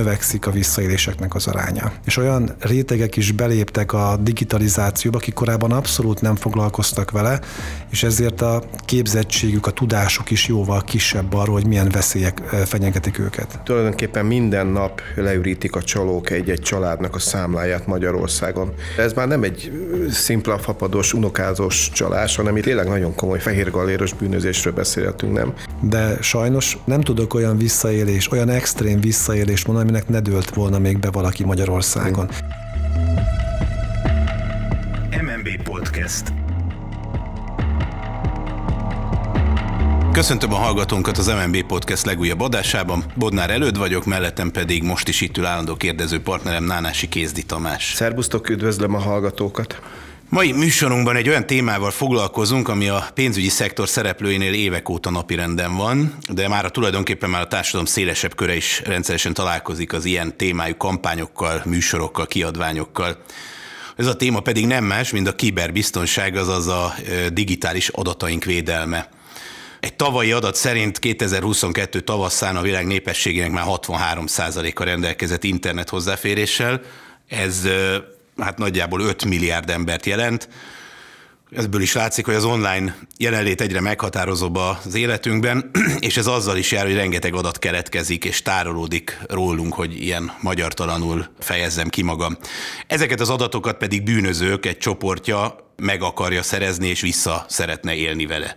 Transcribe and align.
növekszik 0.00 0.46
a 0.46 0.50
visszaéléseknek 0.50 1.34
az 1.34 1.46
aránya. 1.46 1.92
És 2.04 2.16
olyan 2.16 2.54
rétegek 2.60 3.16
is 3.16 3.32
beléptek 3.32 3.92
a 3.92 4.18
digitalizációba, 4.22 5.16
akik 5.16 5.34
korábban 5.34 5.72
abszolút 5.72 6.20
nem 6.20 6.36
foglalkoztak 6.36 7.10
vele, 7.10 7.40
és 7.90 8.02
ezért 8.02 8.40
a 8.40 8.62
képzettségük, 8.84 9.66
a 9.66 9.70
tudásuk 9.70 10.30
is 10.30 10.46
jóval 10.46 10.82
kisebb 10.82 11.34
arról, 11.34 11.54
hogy 11.54 11.66
milyen 11.66 11.88
veszélyek 11.88 12.38
fenyegetik 12.64 13.18
őket. 13.18 13.60
Tulajdonképpen 13.64 14.26
minden 14.26 14.66
nap 14.66 15.00
leürítik 15.16 15.76
a 15.76 15.82
csalók 15.82 16.30
egy-egy 16.30 16.60
családnak 16.60 17.14
a 17.14 17.18
számláját 17.18 17.86
Magyarországon. 17.86 18.72
Ez 18.98 19.12
már 19.12 19.28
nem 19.28 19.42
egy 19.42 19.72
szimpla 20.10 20.58
fapados, 20.58 21.12
unokázós 21.12 21.90
csalás, 21.92 22.36
hanem 22.36 22.56
itt 22.56 22.64
tényleg 22.64 22.88
nagyon 22.88 23.14
komoly 23.14 23.40
fehérgalléros 23.40 24.12
bűnözésről 24.12 24.72
beszélhetünk, 24.72 25.32
nem? 25.32 25.52
De 25.80 26.16
sajnos 26.20 26.78
nem 26.84 27.00
tudok 27.00 27.34
olyan 27.34 27.56
visszaélés, 27.56 28.30
olyan 28.32 28.48
extrém 28.48 29.00
visszaélést 29.00 29.66
mondani, 29.66 29.89
aminek 29.90 30.08
ne 30.08 30.20
dőlt 30.20 30.54
volna 30.54 30.78
még 30.78 30.98
be 30.98 31.10
valaki 31.10 31.44
Magyarországon. 31.44 32.28
MNB 35.10 35.62
Podcast. 35.62 36.32
Köszöntöm 40.12 40.52
a 40.52 40.56
hallgatónkat 40.56 41.18
az 41.18 41.26
MNB 41.26 41.66
Podcast 41.66 42.04
legújabb 42.04 42.40
adásában. 42.40 43.04
Bodnár 43.14 43.50
előtt 43.50 43.76
vagyok, 43.76 44.04
mellettem 44.04 44.50
pedig 44.50 44.82
most 44.82 45.08
is 45.08 45.20
itt 45.20 45.36
ül 45.36 45.46
állandó 45.46 45.76
kérdező 45.76 46.20
partnerem 46.22 46.64
Nánási 46.64 47.08
Kézdi 47.08 47.42
Tamás. 47.42 47.92
Szerbusztok, 47.94 48.48
üdvözlöm 48.48 48.94
a 48.94 48.98
hallgatókat! 48.98 49.80
Mai 50.30 50.52
műsorunkban 50.52 51.16
egy 51.16 51.28
olyan 51.28 51.46
témával 51.46 51.90
foglalkozunk, 51.90 52.68
ami 52.68 52.88
a 52.88 53.10
pénzügyi 53.14 53.48
szektor 53.48 53.88
szereplőinél 53.88 54.52
évek 54.52 54.88
óta 54.88 55.10
napirenden 55.10 55.76
van, 55.76 56.16
de 56.28 56.48
már 56.48 56.64
a 56.64 56.68
tulajdonképpen 56.70 57.30
már 57.30 57.40
a 57.40 57.46
társadalom 57.46 57.86
szélesebb 57.86 58.34
köre 58.34 58.54
is 58.54 58.82
rendszeresen 58.84 59.34
találkozik 59.34 59.92
az 59.92 60.04
ilyen 60.04 60.36
témájú 60.36 60.76
kampányokkal, 60.76 61.62
műsorokkal, 61.64 62.26
kiadványokkal. 62.26 63.22
Ez 63.96 64.06
a 64.06 64.16
téma 64.16 64.40
pedig 64.40 64.66
nem 64.66 64.84
más, 64.84 65.10
mint 65.10 65.28
a 65.28 65.34
kiberbiztonság, 65.34 66.36
azaz 66.36 66.66
a 66.66 66.94
digitális 67.32 67.88
adataink 67.88 68.44
védelme. 68.44 69.08
Egy 69.80 69.94
tavalyi 69.94 70.32
adat 70.32 70.54
szerint 70.54 70.98
2022 70.98 72.00
tavasszán 72.00 72.56
a 72.56 72.62
világ 72.62 72.86
népességének 72.86 73.50
már 73.50 73.64
63%-a 73.68 74.84
rendelkezett 74.84 75.44
internet 75.44 75.88
hozzáféréssel. 75.88 76.80
Ez 77.28 77.68
hát 78.40 78.58
nagyjából 78.58 79.00
5 79.00 79.24
milliárd 79.24 79.70
embert 79.70 80.06
jelent. 80.06 80.48
Ebből 81.56 81.80
is 81.80 81.92
látszik, 81.92 82.24
hogy 82.24 82.34
az 82.34 82.44
online 82.44 82.96
jelenlét 83.16 83.60
egyre 83.60 83.80
meghatározóbb 83.80 84.56
az 84.56 84.94
életünkben, 84.94 85.70
és 85.98 86.16
ez 86.16 86.26
azzal 86.26 86.56
is 86.56 86.72
jár, 86.72 86.84
hogy 86.84 86.94
rengeteg 86.94 87.34
adat 87.34 87.58
keletkezik 87.58 88.24
és 88.24 88.42
tárolódik 88.42 89.18
rólunk, 89.28 89.74
hogy 89.74 90.02
ilyen 90.02 90.32
magyartalanul 90.40 91.26
fejezzem 91.38 91.88
ki 91.88 92.02
magam. 92.02 92.36
Ezeket 92.86 93.20
az 93.20 93.30
adatokat 93.30 93.76
pedig 93.76 94.02
bűnözők 94.02 94.66
egy 94.66 94.78
csoportja 94.78 95.56
meg 95.76 96.02
akarja 96.02 96.42
szerezni 96.42 96.88
és 96.88 97.00
vissza 97.00 97.44
szeretne 97.48 97.94
élni 97.94 98.26
vele. 98.26 98.54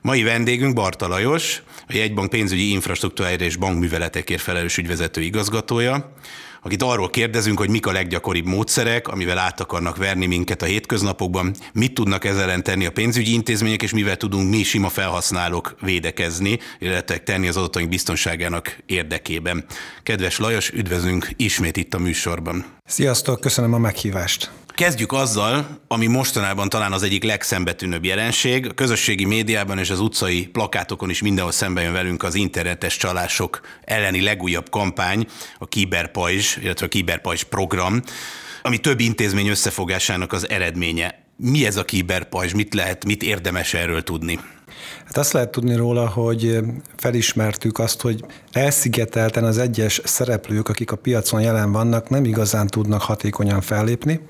Mai 0.00 0.22
vendégünk 0.22 0.74
Barta 0.74 1.08
Lajos, 1.08 1.62
a 1.88 1.92
jegybank 1.96 2.30
pénzügyi 2.30 2.70
infrastruktúráért 2.70 3.40
és 3.40 3.56
bankműveletekért 3.56 4.42
felelős 4.42 4.76
ügyvezető 4.76 5.20
igazgatója 5.20 6.12
akit 6.66 6.82
arról 6.82 7.10
kérdezünk, 7.10 7.58
hogy 7.58 7.70
mik 7.70 7.86
a 7.86 7.92
leggyakoribb 7.92 8.46
módszerek, 8.46 9.08
amivel 9.08 9.38
át 9.38 9.60
akarnak 9.60 9.96
verni 9.96 10.26
minket 10.26 10.62
a 10.62 10.66
hétköznapokban, 10.66 11.54
mit 11.72 11.94
tudnak 11.94 12.24
ezzel 12.24 12.62
tenni 12.62 12.86
a 12.86 12.90
pénzügyi 12.90 13.32
intézmények, 13.32 13.82
és 13.82 13.92
mivel 13.92 14.16
tudunk 14.16 14.50
mi 14.50 14.62
sima 14.62 14.88
felhasználók 14.88 15.76
védekezni, 15.80 16.58
illetve 16.78 17.18
tenni 17.18 17.48
az 17.48 17.56
adataink 17.56 17.88
biztonságának 17.88 18.78
érdekében. 18.86 19.64
Kedves 20.02 20.38
Lajos, 20.38 20.70
üdvözlünk 20.70 21.28
ismét 21.36 21.76
itt 21.76 21.94
a 21.94 21.98
műsorban. 21.98 22.75
Sziasztok, 22.86 23.40
köszönöm 23.40 23.72
a 23.74 23.78
meghívást. 23.78 24.50
Kezdjük 24.68 25.12
azzal, 25.12 25.66
ami 25.88 26.06
mostanában 26.06 26.68
talán 26.68 26.92
az 26.92 27.02
egyik 27.02 27.24
legszembetűnőbb 27.24 28.04
jelenség. 28.04 28.68
A 28.68 28.72
közösségi 28.72 29.24
médiában 29.24 29.78
és 29.78 29.90
az 29.90 30.00
utcai 30.00 30.46
plakátokon 30.46 31.10
is 31.10 31.22
mindenhol 31.22 31.52
szembe 31.52 31.82
jön 31.82 31.92
velünk 31.92 32.22
az 32.22 32.34
internetes 32.34 32.96
csalások 32.96 33.60
elleni 33.84 34.22
legújabb 34.22 34.70
kampány, 34.70 35.26
a 35.58 35.66
Kiberpajzs, 35.66 36.56
illetve 36.56 36.86
a 36.86 36.88
Kiberpajzs 36.88 37.42
program, 37.42 38.02
ami 38.62 38.78
több 38.78 39.00
intézmény 39.00 39.48
összefogásának 39.48 40.32
az 40.32 40.48
eredménye. 40.48 41.24
Mi 41.36 41.66
ez 41.66 41.76
a 41.76 41.84
Kiberpajzs, 41.84 42.52
mit 42.52 42.74
lehet, 42.74 43.04
mit 43.04 43.22
érdemes 43.22 43.74
erről 43.74 44.02
tudni? 44.02 44.38
Hát 45.04 45.16
azt 45.16 45.32
lehet 45.32 45.50
tudni 45.50 45.74
róla, 45.74 46.08
hogy 46.08 46.58
felismertük 46.96 47.78
azt, 47.78 48.00
hogy 48.00 48.24
elszigetelten 48.52 49.44
az 49.44 49.58
egyes 49.58 50.00
szereplők, 50.04 50.68
akik 50.68 50.92
a 50.92 50.96
piacon 50.96 51.40
jelen 51.40 51.72
vannak, 51.72 52.08
nem 52.08 52.24
igazán 52.24 52.66
tudnak 52.66 53.02
hatékonyan 53.02 53.60
fellépni, 53.60 54.20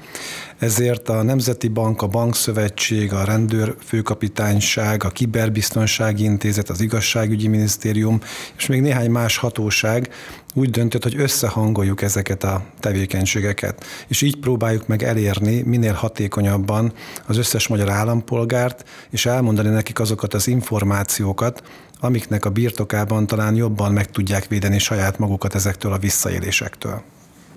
ezért 0.58 1.08
a 1.08 1.22
Nemzeti 1.22 1.69
Bank, 1.69 2.02
a 2.02 2.06
Bankszövetség, 2.06 3.12
a 3.12 3.25
Rendőrfőkapitányság, 3.25 5.04
a 5.04 5.08
Kiberbiztonsági 5.08 6.25
Intézet, 6.25 6.69
az 6.69 6.80
Igazságügyi 6.80 7.48
Minisztérium 7.48 8.20
és 8.56 8.66
még 8.66 8.80
néhány 8.80 9.10
más 9.10 9.36
hatóság 9.36 10.10
úgy 10.56 10.71
döntött, 10.71 11.03
hogy 11.03 11.21
összehangoljuk 11.21 12.03
ezeket 12.03 12.44
a 12.44 12.62
tevékenységeket, 12.81 13.84
és 14.09 14.22
így 14.22 14.37
próbáljuk 14.37 14.87
meg 14.87 15.03
elérni 15.03 15.62
minél 15.62 15.93
hatékonyabban 15.93 16.93
az 17.27 17.37
összes 17.37 17.69
magyar 17.69 17.91
állampolgárt, 17.91 18.89
és 19.11 19.27
elmondani 19.27 19.69
nekik 19.69 20.00
azokat 20.00 20.34
az 20.34 20.49
információkat, 20.49 21.62
amiknek 22.00 22.44
a 22.44 22.50
birtokában 22.50 23.27
talán 23.27 23.55
jobban 23.55 23.93
meg 23.93 24.11
tudják 24.11 24.49
védeni 24.49 24.78
saját 24.78 25.19
magukat 25.19 25.55
ezektől 25.55 25.93
a 25.93 25.99
visszaélésektől 25.99 27.03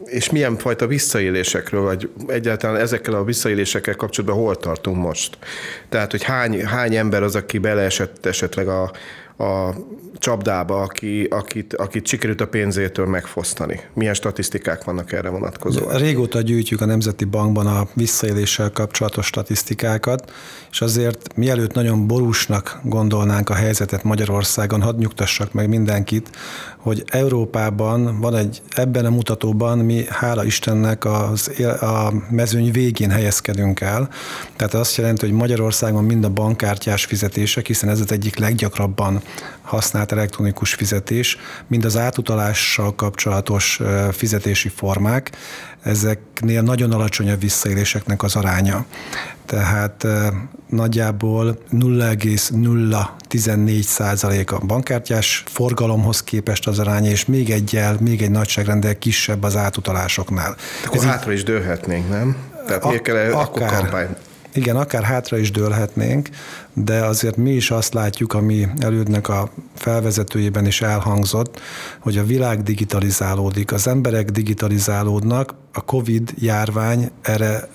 és 0.06 0.30
milyen 0.30 0.58
fajta 0.58 0.88
visszaélésekről, 0.88 1.82
vagy 1.82 2.10
egyáltalán 2.28 2.82
ezekkel 2.82 3.14
a 3.14 3.24
visszaélésekkel 3.24 3.96
kapcsolatban 3.96 4.40
hol 4.40 4.56
tartunk 4.56 4.98
most? 4.98 5.38
Tehát, 5.90 6.12
hogy 6.12 6.24
hány, 6.24 6.66
hány 6.66 6.96
ember 6.96 7.24
az, 7.24 7.36
aki 7.36 7.58
beleesett 7.58 8.26
esetleg 8.26 8.68
a, 8.68 8.92
a 9.40 9.74
csapdába, 10.18 10.82
aki, 10.82 11.24
akit, 11.24 11.74
akit 11.74 12.08
sikerült 12.08 12.42
a 12.42 12.48
pénzétől 12.48 13.06
megfosztani? 13.06 13.82
Milyen 13.94 14.14
statisztikák 14.14 14.84
vannak 14.84 15.12
erre 15.12 15.30
vonatkozóan? 15.30 15.98
Régóta 15.98 16.42
gyűjtjük 16.42 16.82
a 16.82 16.86
Nemzeti 16.86 17.26
Bankban 17.26 17.68
a 17.68 17.88
visszaéléssel 17.94 18.72
kapcsolatos 18.72 19.26
statisztikákat, 19.26 20.32
és 20.72 20.82
azért 20.82 21.36
mielőtt 21.36 21.74
nagyon 21.74 22.08
borúsnak 22.08 22.80
gondolnánk 22.84 23.50
a 23.50 23.54
helyzetet 23.54 24.04
Magyarországon, 24.04 24.82
hadd 24.82 24.98
nyugtassak 24.98 25.54
meg 25.54 25.70
mindenkit, 25.70 26.30
hogy 26.78 27.04
Európában 27.08 28.20
van 28.20 28.36
egy, 28.36 28.62
ebben 28.70 29.06
a 29.06 29.10
mutatóban 29.10 29.78
mi 29.78 30.06
hála 30.10 30.44
Istennek 30.44 31.06
az, 31.06 31.52
a 31.82 32.14
mezőny 32.30 32.72
végén 32.72 33.10
helyezkedünk 33.10 33.82
el. 33.82 34.10
Tehát 34.56 34.74
azt 34.74 34.96
jelenti, 34.96 35.26
hogy 35.26 35.36
Magyarországon 35.36 36.04
mind 36.04 36.24
a 36.24 36.30
bankkártyás 36.30 37.06
fizetések, 37.06 37.68
hiszen 37.68 37.90
ez 37.90 38.00
az 38.00 38.12
egyik 38.12 38.38
leggyakrabban 38.38 39.22
használt 39.62 40.12
elektronikus 40.12 40.74
fizetés, 40.74 41.38
mind 41.68 41.86
az 41.86 41.98
átutalással 41.98 42.96
kapcsolatos 42.96 43.82
fizetési 44.12 44.70
formák, 44.70 45.32
ezeknél 45.84 46.62
nagyon 46.62 46.92
alacsony 46.92 47.32
a 47.32 47.38
visszaéléseknek 47.38 48.24
az 48.24 48.36
aránya. 48.36 48.86
Tehát 49.46 50.08
nagyjából 50.70 51.58
0,014 51.70 53.84
százalék 53.84 54.52
a 54.52 54.60
bankkártyás 54.60 55.44
forgalomhoz 55.48 56.24
képest 56.24 56.68
az 56.68 56.80
aránya, 56.80 57.10
és 57.10 57.26
még 57.26 57.50
egyel, 57.50 57.98
még 58.00 58.22
egy 58.22 58.32
nagyságrendel 58.32 58.98
kisebb 58.98 59.44
az 59.44 59.56
átutalásoknál. 59.56 60.56
Akkor 60.86 60.98
Ez 60.98 61.04
hátra 61.04 61.32
is 61.32 61.44
dőlhetnénk, 61.44 62.10
nem? 62.10 62.36
Tehát 62.68 62.84
a, 62.84 62.88
miért 62.88 63.04
kell 63.04 63.16
akár, 63.16 63.42
akkor 63.42 63.66
kampány? 63.66 64.16
Igen, 64.54 64.76
akár 64.76 65.04
hátra 65.04 65.38
is 65.38 65.52
dőlhetnénk, 65.52 66.30
de 66.84 67.06
azért 67.06 67.38
mi 67.38 67.52
is 67.52 67.72
azt 67.72 67.94
látjuk, 67.94 68.34
ami 68.34 68.68
elődnek 68.80 69.30
a 69.30 69.50
felvezetőjében 69.76 70.66
is 70.66 70.82
elhangzott, 70.82 71.60
hogy 72.00 72.18
a 72.18 72.24
világ 72.24 72.64
digitalizálódik, 72.64 73.72
az 73.72 73.88
emberek 73.88 74.30
digitalizálódnak, 74.30 75.56
a 75.74 75.82
COVID 75.82 76.34
járvány 76.38 77.12
erre 77.22 77.68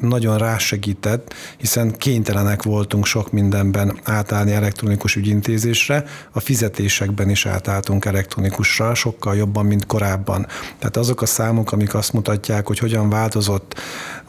nagyon 0.00 0.38
rásegített, 0.38 1.34
hiszen 1.56 1.96
kénytelenek 1.96 2.62
voltunk 2.62 3.06
sok 3.06 3.32
mindenben 3.32 3.98
átállni 4.04 4.52
elektronikus 4.52 5.16
ügyintézésre, 5.16 6.04
a 6.32 6.40
fizetésekben 6.40 7.30
is 7.30 7.46
átálltunk 7.46 8.04
elektronikusra, 8.04 8.94
sokkal 8.94 9.36
jobban, 9.36 9.66
mint 9.66 9.86
korábban. 9.86 10.46
Tehát 10.78 10.96
azok 10.96 11.22
a 11.22 11.26
számok, 11.26 11.72
amik 11.72 11.94
azt 11.94 12.12
mutatják, 12.12 12.66
hogy 12.66 12.78
hogyan 12.78 13.08
változott 13.08 13.74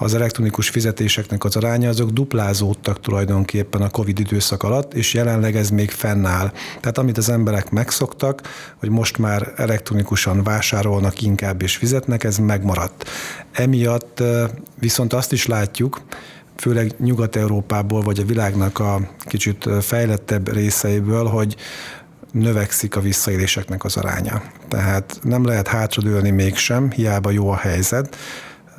az 0.02 0.14
elektronikus 0.14 0.70
fizetéseknek 0.70 1.44
az 1.44 1.56
aránya, 1.56 1.90
azok 1.90 2.10
duplázódtak 2.10 3.00
tulajdonképpen 3.00 3.82
a 3.82 3.90
COVID 3.90 4.20
időszak 4.20 4.64
alatt, 4.64 4.94
és 4.94 5.14
jelenleg 5.14 5.56
ez 5.56 5.70
még 5.70 5.92
fennáll. 5.92 6.52
Tehát 6.80 6.98
amit 6.98 7.18
az 7.18 7.30
emberek 7.30 7.70
megszoktak, 7.70 8.42
hogy 8.78 8.90
most 8.90 9.18
már 9.18 9.54
elektronikusan 9.56 10.44
vásárolnak 10.44 11.22
inkább 11.22 11.62
és 11.62 11.76
fizetnek, 11.76 12.24
ez 12.24 12.38
megmaradt. 12.38 13.10
Emiatt 13.52 14.24
viszont 14.80 15.14
azt 15.14 15.32
is 15.32 15.46
látjuk, 15.46 16.02
főleg 16.56 16.94
Nyugat-Európából, 17.00 18.02
vagy 18.02 18.20
a 18.20 18.26
világnak 18.26 18.80
a 18.80 19.00
kicsit 19.20 19.70
fejlettebb 19.82 20.54
részeiből, 20.54 21.26
hogy 21.26 21.56
növekszik 22.32 22.96
a 22.96 23.02
visszaéléseknek 23.02 23.84
az 23.84 23.98
aránya. 23.98 24.42
Tehát 24.68 25.20
nem 25.24 25.46
lehet 25.46 25.68
hátradőlni 25.68 26.30
mégsem, 26.30 26.92
hiába 26.92 27.32
jó 27.32 27.50
a 27.50 27.56
helyzet. 27.56 28.16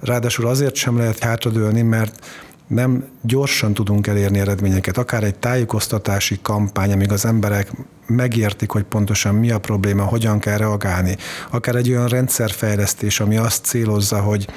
Ráadásul 0.00 0.46
azért 0.46 0.74
sem 0.74 0.96
lehet 0.96 1.18
hátradőlni, 1.18 1.82
mert 1.82 2.26
nem 2.66 3.04
gyorsan 3.22 3.74
tudunk 3.74 4.06
elérni 4.06 4.38
eredményeket. 4.38 4.98
Akár 4.98 5.24
egy 5.24 5.34
tájékoztatási 5.34 6.38
kampány, 6.42 6.92
amíg 6.92 7.12
az 7.12 7.24
emberek 7.24 7.72
megértik, 8.06 8.70
hogy 8.70 8.82
pontosan 8.82 9.34
mi 9.34 9.50
a 9.50 9.58
probléma, 9.58 10.04
hogyan 10.04 10.38
kell 10.38 10.56
reagálni. 10.56 11.16
Akár 11.50 11.74
egy 11.74 11.90
olyan 11.90 12.08
rendszerfejlesztés, 12.08 13.20
ami 13.20 13.36
azt 13.36 13.64
célozza, 13.64 14.20
hogy 14.20 14.48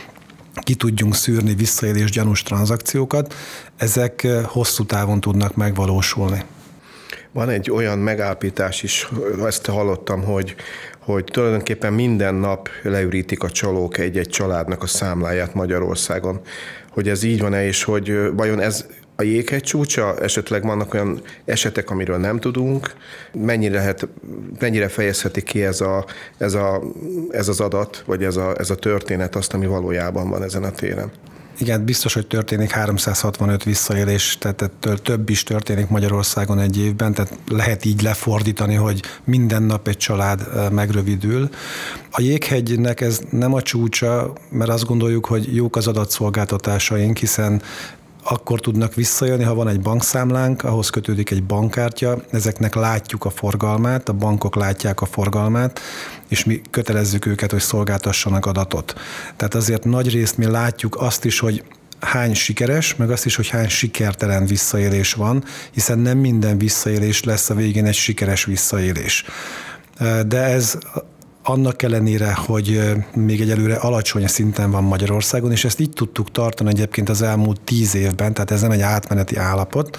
ki 0.61 0.75
tudjunk 0.75 1.15
szűrni 1.15 1.53
visszaélés 1.53 2.11
gyanús 2.11 2.43
tranzakciókat, 2.43 3.33
ezek 3.77 4.27
hosszú 4.45 4.85
távon 4.85 5.19
tudnak 5.19 5.55
megvalósulni. 5.55 6.43
Van 7.31 7.49
egy 7.49 7.71
olyan 7.71 7.99
megállapítás 7.99 8.83
is, 8.83 9.09
ezt 9.45 9.65
hallottam, 9.65 10.23
hogy, 10.23 10.55
hogy 11.05 11.23
tulajdonképpen 11.23 11.93
minden 11.93 12.35
nap 12.35 12.69
leürítik 12.83 13.43
a 13.43 13.49
csalók 13.49 13.97
egy-egy 13.97 14.29
családnak 14.29 14.83
a 14.83 14.87
számláját 14.87 15.53
Magyarországon. 15.53 16.41
Hogy 16.89 17.09
ez 17.09 17.23
így 17.23 17.39
van-e, 17.39 17.65
és 17.65 17.83
hogy 17.83 18.35
vajon 18.35 18.59
ez 18.59 18.85
a 19.15 19.23
jéghegy 19.23 19.63
csúcsa, 19.63 20.17
esetleg 20.17 20.63
vannak 20.63 20.93
olyan 20.93 21.21
esetek, 21.45 21.89
amiről 21.89 22.17
nem 22.17 22.39
tudunk, 22.39 22.93
mennyire, 23.33 23.77
lehet, 23.77 24.07
mennyire 24.59 24.87
fejezheti 24.87 25.43
ki 25.43 25.63
ez, 25.63 25.81
a, 25.81 26.05
ez, 26.37 26.53
a, 26.53 26.81
ez 27.29 27.47
az 27.47 27.59
adat, 27.59 28.03
vagy 28.05 28.23
ez 28.23 28.35
a, 28.35 28.53
ez 28.57 28.69
a 28.69 28.75
történet 28.75 29.35
azt, 29.35 29.53
ami 29.53 29.65
valójában 29.65 30.29
van 30.29 30.43
ezen 30.43 30.63
a 30.63 30.71
téren? 30.71 31.11
Igen, 31.57 31.85
biztos, 31.85 32.13
hogy 32.13 32.27
történik 32.27 32.71
365 32.71 33.63
visszaélés, 33.63 34.37
tehát 34.39 34.71
több 35.03 35.29
is 35.29 35.43
történik 35.43 35.87
Magyarországon 35.87 36.59
egy 36.59 36.79
évben, 36.79 37.13
tehát 37.13 37.37
lehet 37.49 37.85
így 37.85 38.01
lefordítani, 38.01 38.75
hogy 38.75 39.01
minden 39.23 39.63
nap 39.63 39.87
egy 39.87 39.97
család 39.97 40.71
megrövidül. 40.71 41.49
A 42.11 42.21
jéghegynek 42.21 43.01
ez 43.01 43.21
nem 43.29 43.53
a 43.53 43.61
csúcsa, 43.61 44.33
mert 44.49 44.71
azt 44.71 44.85
gondoljuk, 44.85 45.25
hogy 45.25 45.55
jók 45.55 45.75
az 45.75 45.87
adatszolgáltatásaink, 45.87 47.17
hiszen 47.17 47.61
akkor 48.23 48.59
tudnak 48.59 48.93
visszajönni, 48.93 49.43
ha 49.43 49.53
van 49.53 49.67
egy 49.67 49.79
bankszámlánk, 49.79 50.63
ahhoz 50.63 50.89
kötődik 50.89 51.31
egy 51.31 51.43
bankkártya, 51.43 52.21
ezeknek 52.31 52.75
látjuk 52.75 53.25
a 53.25 53.29
forgalmát, 53.29 54.09
a 54.09 54.13
bankok 54.13 54.55
látják 54.55 55.01
a 55.01 55.05
forgalmát, 55.05 55.79
és 56.27 56.43
mi 56.43 56.61
kötelezzük 56.69 57.25
őket, 57.25 57.51
hogy 57.51 57.61
szolgáltassanak 57.61 58.45
adatot. 58.45 58.93
Tehát 59.35 59.55
azért 59.55 59.83
nagy 59.83 60.09
részt 60.09 60.37
mi 60.37 60.45
látjuk 60.45 60.95
azt 60.99 61.25
is, 61.25 61.39
hogy 61.39 61.63
hány 61.99 62.33
sikeres, 62.33 62.95
meg 62.95 63.11
azt 63.11 63.25
is, 63.25 63.35
hogy 63.35 63.49
hány 63.49 63.69
sikertelen 63.69 64.45
visszaélés 64.45 65.13
van, 65.13 65.43
hiszen 65.71 65.99
nem 65.99 66.17
minden 66.17 66.57
visszaélés 66.57 67.23
lesz 67.23 67.49
a 67.49 67.55
végén 67.55 67.85
egy 67.85 67.93
sikeres 67.93 68.45
visszaélés. 68.45 69.25
De 70.27 70.41
ez 70.41 70.77
annak 71.43 71.81
ellenére, 71.81 72.33
hogy 72.33 72.81
még 73.15 73.41
egyelőre 73.41 73.75
alacsony 73.75 74.27
szinten 74.27 74.71
van 74.71 74.83
Magyarországon, 74.83 75.51
és 75.51 75.65
ezt 75.65 75.79
így 75.79 75.89
tudtuk 75.89 76.31
tartani 76.31 76.69
egyébként 76.69 77.09
az 77.09 77.21
elmúlt 77.21 77.61
tíz 77.61 77.95
évben, 77.95 78.33
tehát 78.33 78.51
ez 78.51 78.61
nem 78.61 78.71
egy 78.71 78.81
átmeneti 78.81 79.35
állapot, 79.35 79.97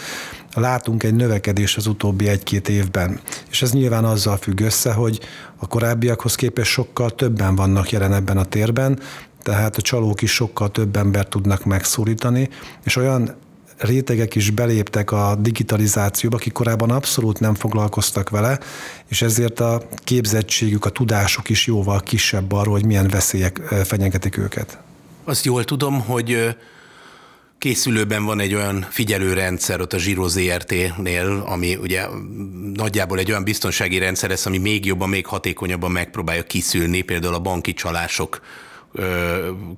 látunk 0.55 1.03
egy 1.03 1.15
növekedés 1.15 1.77
az 1.77 1.87
utóbbi 1.87 2.29
egy-két 2.29 2.69
évben. 2.69 3.21
És 3.51 3.63
ez 3.63 3.73
nyilván 3.73 4.05
azzal 4.05 4.37
függ 4.37 4.61
össze, 4.61 4.93
hogy 4.93 5.21
a 5.57 5.67
korábbiakhoz 5.67 6.35
képest 6.35 6.71
sokkal 6.71 7.11
többen 7.11 7.57
vannak 7.57 7.91
jelen 7.91 8.13
ebben 8.13 8.37
a 8.37 8.45
térben, 8.45 8.99
tehát 9.43 9.77
a 9.77 9.83
csalók 9.83 10.23
is 10.23 10.33
sokkal 10.33 10.71
több 10.71 10.97
embert 10.97 11.29
tudnak 11.29 11.65
megszólítani, 11.65 12.49
és 12.85 12.97
olyan 12.97 13.35
rétegek 13.79 14.35
is 14.35 14.51
beléptek 14.51 15.11
a 15.11 15.37
digitalizációba, 15.41 16.37
akik 16.37 16.53
korábban 16.53 16.91
abszolút 16.91 17.41
nem 17.41 17.55
foglalkoztak 17.55 18.31
vele, 18.31 18.59
és 19.09 19.23
ezért 19.23 19.61
a 19.61 19.83
képzettségük, 20.05 20.85
a 20.85 20.91
tudásuk 20.91 21.49
is 21.49 21.67
jóval 21.67 22.01
kisebb 22.01 22.53
arról, 22.53 22.73
hogy 22.73 22.85
milyen 22.85 23.09
veszélyek 23.09 23.57
fenyegetik 23.85 24.37
őket. 24.37 24.79
Azt 25.25 25.45
jól 25.45 25.65
tudom, 25.65 26.01
hogy 26.01 26.57
készülőben 27.59 28.25
van 28.25 28.41
egy 28.41 28.55
olyan 28.55 28.87
figyelőrendszer 28.91 29.81
ott 29.81 29.93
a 29.93 29.99
Zsiro 29.99 30.29
ZRT-nél, 30.29 31.45
ami 31.47 31.77
ugye 31.77 32.07
nagyjából 32.75 33.19
egy 33.19 33.31
olyan 33.31 33.45
biztonsági 33.45 33.99
rendszer 33.99 34.29
lesz, 34.29 34.47
ami 34.47 34.59
még 34.59 34.87
jobban, 34.87 35.09
még 35.09 35.27
hatékonyabban 35.27 35.91
megpróbálja 35.91 36.43
kiszűrni 36.43 37.03
például 37.03 37.35
a 37.35 37.39
banki 37.39 37.73
csalások 37.73 38.41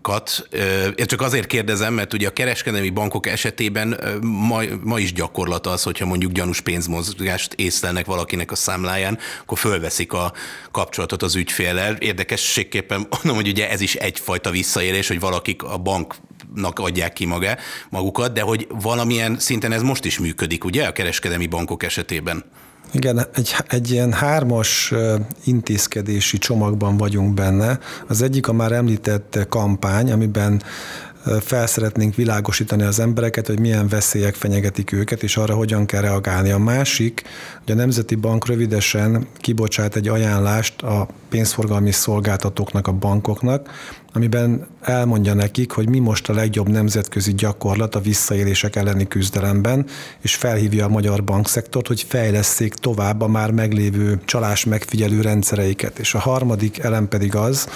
kat. 0.03 0.49
Én 0.95 1.07
csak 1.07 1.21
azért 1.21 1.47
kérdezem, 1.47 1.95
mert 1.95 2.13
ugye 2.13 2.29
a 2.29 2.33
kereskedelmi 2.33 2.91
bankok 2.91 3.27
esetében 3.27 4.01
ma, 4.23 4.61
ma 4.83 4.99
is 4.99 5.13
gyakorlat 5.13 5.67
az, 5.67 5.83
hogyha 5.83 6.07
mondjuk 6.07 6.33
gyanús 6.33 6.61
pénzmozgást 6.61 7.53
észlelnek 7.55 8.07
valakinek 8.07 8.51
a 8.51 8.55
számláján, 8.55 9.19
akkor 9.43 9.59
fölveszik 9.59 10.13
a 10.13 10.33
kapcsolatot 10.71 11.23
az 11.23 11.35
ügyféllel. 11.35 11.95
Érdekességképpen 11.95 13.07
mondom, 13.11 13.35
hogy 13.35 13.49
ugye 13.49 13.71
ez 13.71 13.81
is 13.81 13.95
egyfajta 13.95 14.51
visszaélés, 14.51 15.09
hogy 15.09 15.21
valakik 15.21 15.63
a 15.63 15.79
banknak 15.79 16.79
adják 16.79 17.13
ki 17.13 17.25
maga, 17.25 17.57
magukat, 17.91 18.33
de 18.33 18.41
hogy 18.41 18.67
valamilyen 18.69 19.39
szinten 19.39 19.73
ez 19.73 19.83
most 19.83 20.05
is 20.05 20.19
működik, 20.19 20.65
ugye 20.65 20.87
a 20.87 20.93
kereskedelmi 20.93 21.47
bankok 21.47 21.83
esetében? 21.83 22.45
Igen, 22.93 23.27
egy, 23.35 23.55
egy 23.69 23.91
ilyen 23.91 24.13
hármas 24.13 24.95
intézkedési 25.45 26.39
csomagban 26.39 26.97
vagyunk 26.97 27.35
benne. 27.35 27.79
Az 28.07 28.23
egyik 28.23 28.49
a 28.49 28.53
már 28.53 28.73
említett 28.73 29.47
kampány, 29.49 30.13
amiben 30.13 30.63
felszeretnénk 31.41 32.15
világosítani 32.15 32.83
az 32.83 32.99
embereket, 32.99 33.47
hogy 33.47 33.61
milyen 33.61 33.89
veszélyek 33.89 34.35
fenyegetik 34.35 34.93
őket, 34.93 35.23
és 35.23 35.37
arra 35.37 35.55
hogyan 35.55 35.87
kell 35.87 36.01
reagálni. 36.01 36.51
A 36.51 36.59
másik, 36.59 37.23
hogy 37.65 37.73
a 37.73 37.77
Nemzeti 37.77 38.15
Bank 38.15 38.47
rövidesen 38.47 39.27
kibocsát 39.39 39.97
egy 39.97 40.09
ajánlást 40.09 40.83
a 40.83 41.09
pénzforgalmi 41.29 41.91
szolgáltatóknak, 41.91 42.87
a 42.87 42.93
bankoknak, 42.93 43.71
amiben 44.17 44.67
elmondja 44.81 45.35
nekik, 45.35 45.71
hogy 45.71 45.89
mi 45.89 45.99
most 45.99 46.29
a 46.29 46.33
legjobb 46.33 46.69
nemzetközi 46.69 47.35
gyakorlat 47.35 47.95
a 47.95 48.01
visszaélések 48.01 48.77
elleni 48.77 49.09
küzdelemben, 49.09 49.87
és 50.21 50.35
felhívja 50.35 50.85
a 50.85 50.89
magyar 50.89 51.25
bankszektort, 51.25 51.87
hogy 51.87 52.03
fejleszék 52.03 52.75
tovább 52.75 53.21
a 53.21 53.27
már 53.27 53.51
meglévő 53.51 54.21
csalás 54.25 54.65
megfigyelő 54.65 55.21
rendszereiket. 55.21 55.99
És 55.99 56.15
a 56.15 56.19
harmadik 56.19 56.79
elem 56.79 57.09
pedig 57.09 57.35
az, 57.35 57.69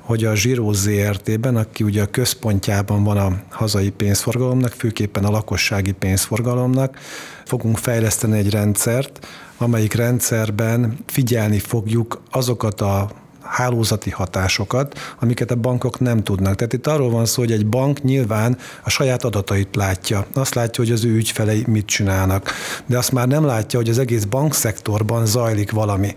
hogy 0.00 0.24
a 0.24 0.34
Zsiró 0.34 0.72
ZRT-ben, 0.72 1.56
aki 1.56 1.84
ugye 1.84 2.02
a 2.02 2.10
központjában 2.10 3.04
van 3.04 3.16
a 3.16 3.40
hazai 3.48 3.90
pénzforgalomnak, 3.90 4.72
főképpen 4.72 5.24
a 5.24 5.30
lakossági 5.30 5.92
pénzforgalomnak, 5.92 6.98
fogunk 7.44 7.76
fejleszteni 7.76 8.38
egy 8.38 8.50
rendszert, 8.50 9.26
amelyik 9.56 9.92
rendszerben 9.92 10.98
figyelni 11.06 11.58
fogjuk 11.58 12.22
azokat 12.30 12.80
a 12.80 13.10
hálózati 13.48 14.10
hatásokat, 14.10 14.98
amiket 15.20 15.50
a 15.50 15.54
bankok 15.54 16.00
nem 16.00 16.22
tudnak. 16.22 16.54
Tehát 16.54 16.72
itt 16.72 16.86
arról 16.86 17.10
van 17.10 17.26
szó, 17.26 17.42
hogy 17.42 17.52
egy 17.52 17.66
bank 17.66 18.02
nyilván 18.02 18.58
a 18.84 18.90
saját 18.90 19.24
adatait 19.24 19.76
látja. 19.76 20.26
Azt 20.34 20.54
látja, 20.54 20.84
hogy 20.84 20.92
az 20.92 21.04
ő 21.04 21.14
ügyfelei 21.14 21.64
mit 21.66 21.86
csinálnak. 21.86 22.52
De 22.86 22.98
azt 22.98 23.12
már 23.12 23.28
nem 23.28 23.44
látja, 23.44 23.78
hogy 23.78 23.88
az 23.88 23.98
egész 23.98 24.24
bankszektorban 24.24 25.26
zajlik 25.26 25.70
valami 25.70 26.14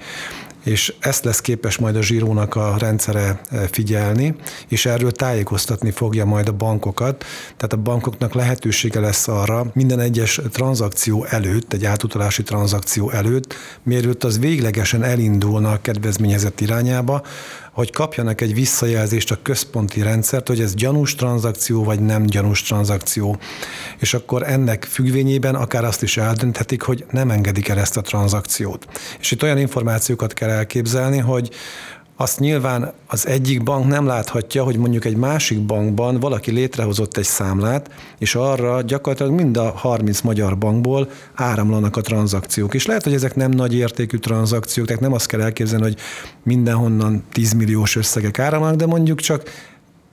és 0.64 0.94
ezt 1.00 1.24
lesz 1.24 1.42
képes 1.42 1.78
majd 1.78 1.96
a 1.96 2.02
zsírónak 2.02 2.56
a 2.56 2.76
rendszere 2.78 3.42
e, 3.50 3.68
figyelni, 3.72 4.36
és 4.68 4.86
erről 4.86 5.12
tájékoztatni 5.12 5.92
fogja 5.92 6.26
majd 6.26 6.48
a 6.48 6.52
bankokat. 6.54 7.26
Tehát 7.58 7.74
a 7.74 7.78
bankoknak 7.78 8.34
lehetősége 8.34 9.00
lesz 9.00 9.28
arra 9.28 9.72
minden 9.74 10.00
egyes 10.00 10.42
tranzakció 10.52 11.26
előtt, 11.26 11.74
egy 11.74 11.86
átutalási 11.86 12.44
tranzakció 12.44 13.10
előtt, 13.10 13.54
mielőtt 13.84 14.24
az 14.24 14.40
véglegesen 14.40 15.04
elindulna 15.04 15.82
kedvezményezett 15.82 16.62
irányába, 16.62 17.22
hogy 17.72 17.92
kapjanak 17.92 18.42
egy 18.42 18.54
visszajelzést 18.54 19.32
a 19.32 19.38
központi 19.42 20.02
rendszert, 20.02 20.48
hogy 20.48 20.60
ez 20.60 20.74
gyanús 20.74 21.16
tranzakció, 21.16 21.84
vagy 21.84 22.00
nem 22.00 22.26
gyanús 22.26 22.62
tranzakció. 22.62 23.38
És 24.00 24.14
akkor 24.14 24.44
ennek 24.44 24.84
függvényében 24.84 25.56
akár 25.56 25.84
azt 25.84 26.04
is 26.04 26.18
eldönthetik, 26.18 26.82
hogy 26.82 27.06
nem 27.10 27.30
engedik 27.30 27.68
el 27.68 27.80
ezt 27.80 27.98
a 27.98 28.02
tranzakciót. 28.02 28.88
És 29.20 29.32
itt 29.32 29.44
olyan 29.44 29.58
információkat 29.58 30.34
kell 30.34 30.50
elképzelni, 30.50 31.18
hogy 31.18 31.50
azt 32.22 32.40
nyilván 32.40 32.92
az 33.08 33.28
egyik 33.28 33.64
bank 33.64 33.88
nem 33.88 34.06
láthatja, 34.06 34.64
hogy 34.64 34.78
mondjuk 34.78 35.06
egy 35.06 35.16
másik 35.16 35.62
bankban 35.62 36.20
valaki 36.20 36.52
létrehozott 36.52 37.18
egy 37.18 37.24
számlát, 37.24 37.90
és 38.18 38.36
arra 38.36 38.82
gyakorlatilag 38.82 39.34
mind 39.34 39.58
a 39.58 39.72
30 39.76 40.22
magyar 40.22 40.58
bankból 40.58 41.10
áramlanak 41.34 41.98
a 41.98 42.02
tranzakciók. 42.02 42.74
És 42.74 42.86
lehet, 42.86 43.04
hogy 43.04 43.14
ezek 43.14 43.36
nem 43.36 43.52
nagy 43.52 43.76
értékű 43.76 44.18
tranzakciók, 44.18 44.86
tehát 44.88 45.02
nem 45.02 45.14
azt 45.14 45.26
kell 45.26 45.42
elképzelni, 45.42 45.84
hogy 45.84 45.98
mindenhonnan 46.44 47.24
10 47.32 47.54
milliós 47.54 47.96
összegek 47.96 48.40
áramlanak, 48.40 48.76
de 48.76 48.86
mondjuk 48.86 49.20
csak 49.20 49.44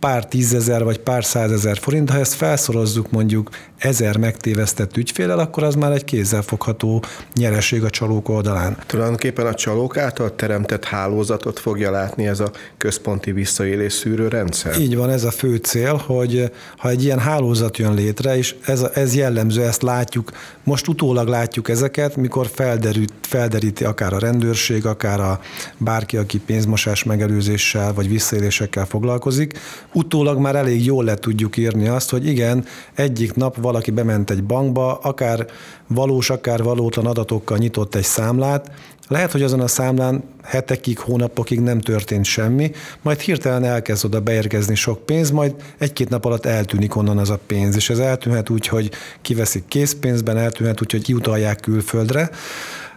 pár 0.00 0.26
tízezer 0.26 0.84
vagy 0.84 0.98
pár 0.98 1.24
százezer 1.24 1.78
forint, 1.78 2.10
ha 2.10 2.18
ezt 2.18 2.34
felszorozzuk 2.34 3.10
mondjuk 3.10 3.50
ezer 3.78 4.16
megtévesztett 4.16 4.96
ügyfélel, 4.96 5.38
akkor 5.38 5.62
az 5.62 5.74
már 5.74 5.92
egy 5.92 6.04
kézzelfogható 6.04 7.02
nyereség 7.34 7.84
a 7.84 7.90
csalók 7.90 8.28
oldalán. 8.28 8.76
Tulajdonképpen 8.86 9.46
a 9.46 9.54
csalók 9.54 9.96
által 9.96 10.34
teremtett 10.34 10.84
hálózatot 10.84 11.58
fogja 11.58 11.90
látni 11.90 12.26
ez 12.26 12.40
a 12.40 12.50
központi 12.76 13.32
visszaélés 13.32 13.92
szűrő 13.92 14.28
rendszer? 14.28 14.78
Így 14.78 14.96
van, 14.96 15.10
ez 15.10 15.24
a 15.24 15.30
fő 15.30 15.56
cél, 15.56 15.94
hogy 16.06 16.52
ha 16.76 16.88
egy 16.88 17.04
ilyen 17.04 17.18
hálózat 17.18 17.76
jön 17.76 17.94
létre, 17.94 18.36
és 18.36 18.54
ez, 18.64 18.82
ez 18.94 19.14
jellemző, 19.14 19.62
ezt 19.62 19.82
látjuk, 19.82 20.32
most 20.64 20.88
utólag 20.88 21.28
látjuk 21.28 21.68
ezeket, 21.68 22.16
mikor 22.16 22.46
felderít, 22.46 23.12
felderíti 23.20 23.84
akár 23.84 24.12
a 24.12 24.18
rendőrség, 24.18 24.86
akár 24.86 25.20
a 25.20 25.40
bárki, 25.78 26.16
aki 26.16 26.38
pénzmosás 26.38 27.04
megelőzéssel 27.04 27.92
vagy 27.92 28.08
visszaélésekkel 28.08 28.86
foglalkozik, 28.86 29.58
utólag 29.92 30.38
már 30.38 30.56
elég 30.56 30.84
jól 30.84 31.04
le 31.04 31.14
tudjuk 31.14 31.56
írni 31.56 31.88
azt, 31.88 32.10
hogy 32.10 32.26
igen, 32.26 32.64
egyik 32.94 33.34
nap 33.34 33.56
valaki 33.56 33.90
bement 33.90 34.30
egy 34.30 34.44
bankba, 34.44 34.94
akár 34.94 35.46
valós, 35.86 36.30
akár 36.30 36.62
valótlan 36.62 37.06
adatokkal 37.06 37.58
nyitott 37.58 37.94
egy 37.94 38.04
számlát, 38.04 38.70
lehet, 39.08 39.32
hogy 39.32 39.42
azon 39.42 39.60
a 39.60 39.66
számlán 39.66 40.24
hetekig, 40.42 40.98
hónapokig 40.98 41.60
nem 41.60 41.80
történt 41.80 42.24
semmi, 42.24 42.70
majd 43.02 43.20
hirtelen 43.20 43.64
elkezd 43.64 44.04
oda 44.04 44.20
beérkezni 44.20 44.74
sok 44.74 45.06
pénz, 45.06 45.30
majd 45.30 45.54
egy-két 45.78 46.08
nap 46.08 46.24
alatt 46.24 46.46
eltűnik 46.46 46.96
onnan 46.96 47.18
az 47.18 47.30
a 47.30 47.38
pénz, 47.46 47.76
és 47.76 47.90
ez 47.90 47.98
eltűnhet 47.98 48.50
úgy, 48.50 48.66
hogy 48.66 48.90
kiveszik 49.22 49.64
készpénzben, 49.68 50.36
eltűnhet 50.36 50.82
úgy, 50.82 50.90
hogy 50.90 51.02
kiutalják 51.02 51.60
külföldre, 51.60 52.30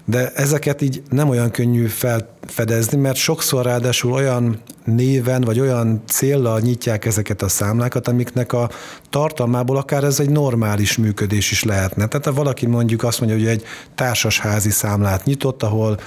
de 0.05 0.31
ezeket 0.35 0.81
így 0.81 1.03
nem 1.09 1.29
olyan 1.29 1.51
könnyű 1.51 1.85
felfedezni, 1.85 2.97
mert 2.97 3.15
sokszor 3.15 3.65
ráadásul 3.65 4.11
olyan 4.11 4.61
néven 4.85 5.41
vagy 5.41 5.59
olyan 5.59 6.01
céllal 6.07 6.59
nyitják 6.59 7.05
ezeket 7.05 7.41
a 7.41 7.47
számlákat, 7.47 8.07
amiknek 8.07 8.53
a 8.53 8.69
tartalmából 9.09 9.77
akár 9.77 10.03
ez 10.03 10.19
egy 10.19 10.29
normális 10.29 10.97
működés 10.97 11.51
is 11.51 11.63
lehetne. 11.63 12.07
Tehát 12.07 12.25
ha 12.25 12.33
valaki 12.33 12.65
mondjuk 12.65 13.03
azt 13.03 13.19
mondja, 13.19 13.37
hogy 13.37 13.47
egy 13.47 13.63
társasházi 13.95 14.69
számlát 14.69 15.25
nyitott, 15.25 15.63
ahol 15.63 15.99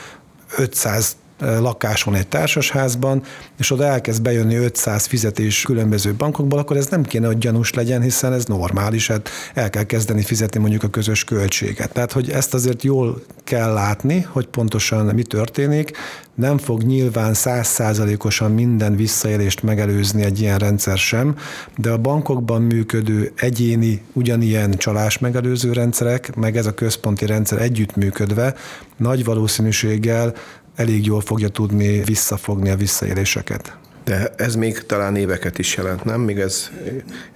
500 0.56 1.16
lakáson 1.60 2.14
egy 2.14 2.26
társasházban, 2.26 3.22
és 3.58 3.70
oda 3.70 3.84
elkezd 3.84 4.22
bejönni 4.22 4.54
500 4.54 5.06
fizetés 5.06 5.62
különböző 5.62 6.14
bankokból, 6.14 6.58
akkor 6.58 6.76
ez 6.76 6.86
nem 6.86 7.02
kéne, 7.02 7.26
hogy 7.26 7.38
gyanús 7.38 7.74
legyen, 7.74 8.02
hiszen 8.02 8.32
ez 8.32 8.44
normális, 8.44 9.08
hát 9.08 9.28
el 9.54 9.70
kell 9.70 9.82
kezdeni 9.82 10.22
fizetni 10.22 10.60
mondjuk 10.60 10.82
a 10.82 10.88
közös 10.88 11.24
költséget. 11.24 11.92
Tehát, 11.92 12.12
hogy 12.12 12.30
ezt 12.30 12.54
azért 12.54 12.82
jól 12.82 13.22
kell 13.44 13.72
látni, 13.72 14.26
hogy 14.30 14.46
pontosan 14.46 15.14
mi 15.14 15.22
történik, 15.22 15.96
nem 16.34 16.58
fog 16.58 16.82
nyilván 16.82 17.34
százszázalékosan 17.34 18.50
minden 18.50 18.96
visszaélést 18.96 19.62
megelőzni 19.62 20.22
egy 20.22 20.40
ilyen 20.40 20.58
rendszer 20.58 20.98
sem, 20.98 21.36
de 21.76 21.90
a 21.90 21.98
bankokban 21.98 22.62
működő 22.62 23.32
egyéni, 23.36 24.02
ugyanilyen 24.12 24.70
csalás 24.70 25.18
megelőző 25.18 25.72
rendszerek, 25.72 26.34
meg 26.36 26.56
ez 26.56 26.66
a 26.66 26.74
központi 26.74 27.26
rendszer 27.26 27.60
együttműködve 27.60 28.54
nagy 28.96 29.24
valószínűséggel 29.24 30.34
elég 30.76 31.06
jól 31.06 31.20
fogja 31.20 31.48
tudni 31.48 32.02
visszafogni 32.02 32.70
a 32.70 32.76
visszaéléseket. 32.76 33.76
De 34.04 34.32
ez 34.36 34.54
még 34.54 34.86
talán 34.86 35.16
éveket 35.16 35.58
is 35.58 35.76
jelent, 35.76 36.04
nem? 36.04 36.20
Míg 36.20 36.38
ez 36.38 36.70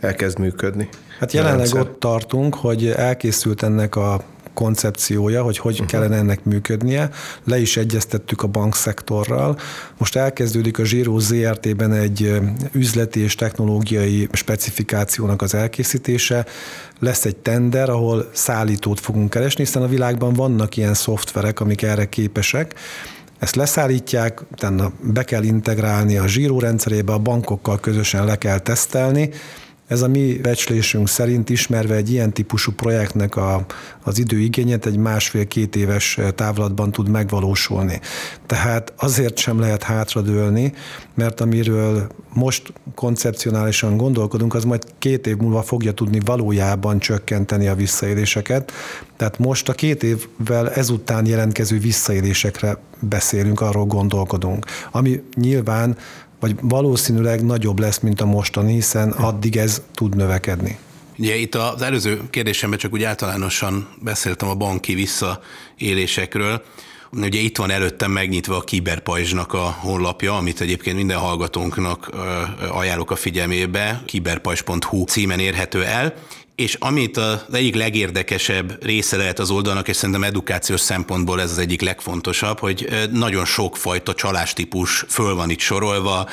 elkezd 0.00 0.38
működni. 0.38 0.88
Hát 1.18 1.32
jelenleg 1.32 1.74
ott 1.74 2.00
tartunk, 2.00 2.54
hogy 2.54 2.86
elkészült 2.86 3.62
ennek 3.62 3.96
a 3.96 4.24
koncepciója, 4.58 5.42
hogy 5.42 5.58
hogy 5.58 5.72
uh-huh. 5.72 5.88
kellene 5.88 6.16
ennek 6.16 6.44
működnie. 6.44 7.10
Le 7.44 7.58
is 7.58 7.76
egyeztettük 7.76 8.42
a 8.42 8.46
bankszektorral. 8.46 9.58
Most 9.96 10.16
elkezdődik 10.16 10.78
a 10.78 10.84
Zsíró 10.84 11.18
ZRT-ben 11.18 11.92
egy 11.92 12.40
üzleti 12.72 13.20
és 13.20 13.34
technológiai 13.34 14.28
specifikációnak 14.32 15.42
az 15.42 15.54
elkészítése. 15.54 16.46
Lesz 16.98 17.24
egy 17.24 17.36
tender, 17.36 17.90
ahol 17.90 18.28
szállítót 18.32 19.00
fogunk 19.00 19.30
keresni, 19.30 19.64
hiszen 19.64 19.82
a 19.82 19.88
világban 19.88 20.32
vannak 20.32 20.76
ilyen 20.76 20.94
szoftverek, 20.94 21.60
amik 21.60 21.82
erre 21.82 22.08
képesek, 22.08 22.74
ezt 23.38 23.54
leszállítják, 23.54 24.42
utána 24.52 24.92
be 25.00 25.22
kell 25.22 25.42
integrálni 25.42 26.16
a 26.16 26.26
zsírórendszerébe, 26.26 27.12
a 27.12 27.18
bankokkal 27.18 27.80
közösen 27.80 28.24
le 28.24 28.38
kell 28.38 28.58
tesztelni, 28.58 29.30
ez 29.88 30.02
a 30.02 30.08
mi 30.08 30.38
becslésünk 30.42 31.08
szerint 31.08 31.50
ismerve 31.50 31.94
egy 31.94 32.10
ilyen 32.10 32.32
típusú 32.32 32.72
projektnek 32.72 33.36
a, 33.36 33.66
az 34.02 34.18
időigényet 34.18 34.86
egy 34.86 34.96
másfél-két 34.96 35.76
éves 35.76 36.18
távlatban 36.34 36.92
tud 36.92 37.08
megvalósulni. 37.08 38.00
Tehát 38.46 38.92
azért 38.96 39.38
sem 39.38 39.60
lehet 39.60 39.82
hátradőlni, 39.82 40.72
mert 41.14 41.40
amiről 41.40 42.06
most 42.32 42.72
koncepcionálisan 42.94 43.96
gondolkodunk, 43.96 44.54
az 44.54 44.64
majd 44.64 44.84
két 44.98 45.26
év 45.26 45.36
múlva 45.36 45.62
fogja 45.62 45.92
tudni 45.92 46.20
valójában 46.24 46.98
csökkenteni 46.98 47.66
a 47.68 47.74
visszaéléseket. 47.74 48.72
Tehát 49.16 49.38
most 49.38 49.68
a 49.68 49.72
két 49.72 50.02
évvel 50.02 50.70
ezután 50.70 51.26
jelentkező 51.26 51.78
visszaélésekre 51.78 52.78
beszélünk, 53.00 53.60
arról 53.60 53.86
gondolkodunk. 53.86 54.66
Ami 54.90 55.22
nyilván 55.34 55.96
vagy 56.40 56.56
valószínűleg 56.60 57.44
nagyobb 57.44 57.78
lesz, 57.78 57.98
mint 57.98 58.20
a 58.20 58.26
mostani, 58.26 58.72
hiszen 58.72 59.10
addig 59.10 59.56
ez 59.56 59.82
tud 59.94 60.16
növekedni. 60.16 60.78
Ugye 61.18 61.36
itt 61.36 61.54
az 61.54 61.82
előző 61.82 62.20
kérdésemben 62.30 62.78
csak 62.78 62.92
úgy 62.92 63.02
általánosan 63.02 63.88
beszéltem 64.02 64.48
a 64.48 64.54
banki 64.54 64.94
visszaélésekről. 64.94 66.62
Ugye 67.12 67.40
itt 67.40 67.56
van 67.56 67.70
előttem 67.70 68.10
megnyitva 68.10 68.56
a 68.56 68.60
Kiberpajzsnak 68.60 69.52
a 69.52 69.76
honlapja, 69.80 70.36
amit 70.36 70.60
egyébként 70.60 70.96
minden 70.96 71.18
hallgatónknak 71.18 72.10
ajánlok 72.70 73.10
a 73.10 73.16
figyelmébe, 73.16 74.02
kiberpajzs.hu 74.06 75.04
címen 75.04 75.38
érhető 75.38 75.84
el, 75.84 76.14
és 76.58 76.76
amit 76.78 77.16
az 77.16 77.44
egyik 77.52 77.74
legérdekesebb 77.74 78.84
része 78.84 79.16
lehet 79.16 79.38
az 79.38 79.50
oldalnak, 79.50 79.88
és 79.88 79.96
szerintem 79.96 80.24
edukációs 80.24 80.80
szempontból 80.80 81.40
ez 81.40 81.50
az 81.50 81.58
egyik 81.58 81.80
legfontosabb, 81.80 82.58
hogy 82.58 83.08
nagyon 83.12 83.44
sok 83.44 83.76
fajta 83.76 84.14
csalástípus 84.14 85.04
föl 85.08 85.34
van 85.34 85.50
itt 85.50 85.58
sorolva, 85.58 86.28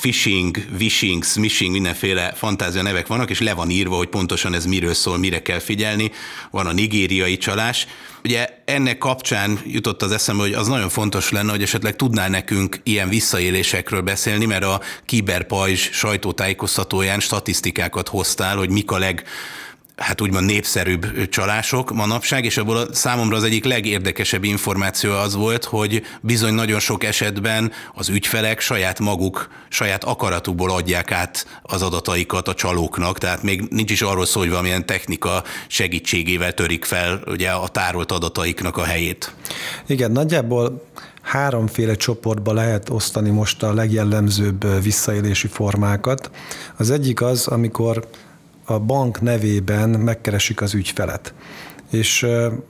phishing, 0.00 0.56
wishing, 0.78 1.24
smishing, 1.24 1.72
mindenféle 1.72 2.32
fantázia 2.36 2.82
nevek 2.82 3.06
vannak, 3.06 3.30
és 3.30 3.40
le 3.40 3.54
van 3.54 3.70
írva, 3.70 3.96
hogy 3.96 4.08
pontosan 4.08 4.54
ez 4.54 4.66
miről 4.66 4.94
szól, 4.94 5.18
mire 5.18 5.42
kell 5.42 5.58
figyelni. 5.58 6.10
Van 6.50 6.66
a 6.66 6.72
nigériai 6.72 7.36
csalás. 7.36 7.86
Ugye 8.24 8.62
ennek 8.64 8.98
kapcsán 8.98 9.60
jutott 9.66 10.02
az 10.02 10.12
eszembe, 10.12 10.42
hogy 10.42 10.52
az 10.52 10.66
nagyon 10.66 10.88
fontos 10.88 11.30
lenne, 11.30 11.50
hogy 11.50 11.62
esetleg 11.62 11.96
tudnál 11.96 12.28
nekünk 12.28 12.80
ilyen 12.82 13.08
visszaélésekről 13.08 14.00
beszélni, 14.00 14.44
mert 14.44 14.64
a 14.64 14.80
Kiberpajzs 15.06 15.88
sajtótájékoztatóján 15.92 17.20
statisztikákat 17.20 18.08
hoztál, 18.08 18.56
hogy 18.56 18.70
mik 18.70 18.90
a 18.90 18.98
leg 18.98 19.24
hát 19.96 20.20
úgymond 20.20 20.46
népszerűbb 20.46 21.28
csalások 21.28 21.92
manapság, 21.94 22.44
és 22.44 22.56
abból 22.56 22.76
a 22.76 22.94
számomra 22.94 23.36
az 23.36 23.42
egyik 23.42 23.64
legérdekesebb 23.64 24.44
információ 24.44 25.12
az 25.12 25.34
volt, 25.34 25.64
hogy 25.64 26.02
bizony 26.20 26.54
nagyon 26.54 26.78
sok 26.80 27.04
esetben 27.04 27.72
az 27.94 28.08
ügyfelek 28.08 28.60
saját 28.60 28.98
maguk, 28.98 29.48
saját 29.68 30.04
akaratukból 30.04 30.70
adják 30.70 31.12
át 31.12 31.60
az 31.62 31.82
adataikat 31.82 32.48
a 32.48 32.54
csalóknak, 32.54 33.18
tehát 33.18 33.42
még 33.42 33.62
nincs 33.70 33.90
is 33.90 34.02
arról 34.02 34.26
szó, 34.26 34.40
hogy 34.40 34.50
valamilyen 34.50 34.86
technika 34.86 35.42
segítségével 35.66 36.54
törik 36.54 36.84
fel 36.84 37.22
ugye 37.26 37.50
a 37.50 37.68
tárolt 37.68 38.12
adataiknak 38.12 38.76
a 38.76 38.84
helyét. 38.84 39.34
Igen, 39.86 40.12
nagyjából 40.12 40.82
háromféle 41.22 41.94
csoportba 41.94 42.52
lehet 42.52 42.90
osztani 42.90 43.30
most 43.30 43.62
a 43.62 43.74
legjellemzőbb 43.74 44.82
visszaélési 44.82 45.46
formákat. 45.46 46.30
Az 46.76 46.90
egyik 46.90 47.22
az, 47.22 47.46
amikor 47.46 48.08
a 48.64 48.78
bank 48.78 49.20
nevében 49.20 49.90
megkeresik 49.90 50.60
az 50.60 50.74
ügyfelet. 50.74 51.34
És 51.90 52.26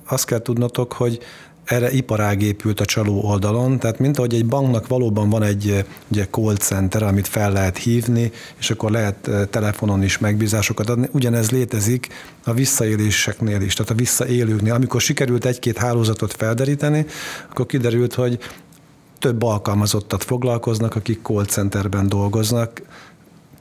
azt 0.06 0.24
kell 0.24 0.38
tudnotok, 0.38 0.92
hogy 0.92 1.18
erre 1.64 1.90
iparág 1.90 2.42
épült 2.42 2.80
a 2.80 2.84
csaló 2.84 3.20
oldalon, 3.22 3.78
tehát 3.78 3.98
mint 3.98 4.18
ahogy 4.18 4.34
egy 4.34 4.46
banknak 4.46 4.86
valóban 4.86 5.30
van 5.30 5.42
egy 5.42 5.84
ugye 6.08 6.26
call 6.30 6.56
center, 6.56 7.02
amit 7.02 7.28
fel 7.28 7.52
lehet 7.52 7.78
hívni, 7.78 8.32
és 8.58 8.70
akkor 8.70 8.90
lehet 8.90 9.30
telefonon 9.50 10.02
is 10.02 10.18
megbízásokat 10.18 10.88
adni, 10.90 11.08
ugyanez 11.12 11.50
létezik 11.50 12.08
a 12.44 12.52
visszaéléseknél 12.52 13.60
is, 13.60 13.74
tehát 13.74 13.92
a 13.92 13.94
visszaélőknél. 13.94 14.74
Amikor 14.74 15.00
sikerült 15.00 15.44
egy-két 15.44 15.78
hálózatot 15.78 16.32
felderíteni, 16.32 17.06
akkor 17.50 17.66
kiderült, 17.66 18.14
hogy 18.14 18.38
több 19.18 19.42
alkalmazottat 19.42 20.24
foglalkoznak, 20.24 20.96
akik 20.96 21.22
call 21.22 21.44
centerben 21.44 22.08
dolgoznak, 22.08 22.82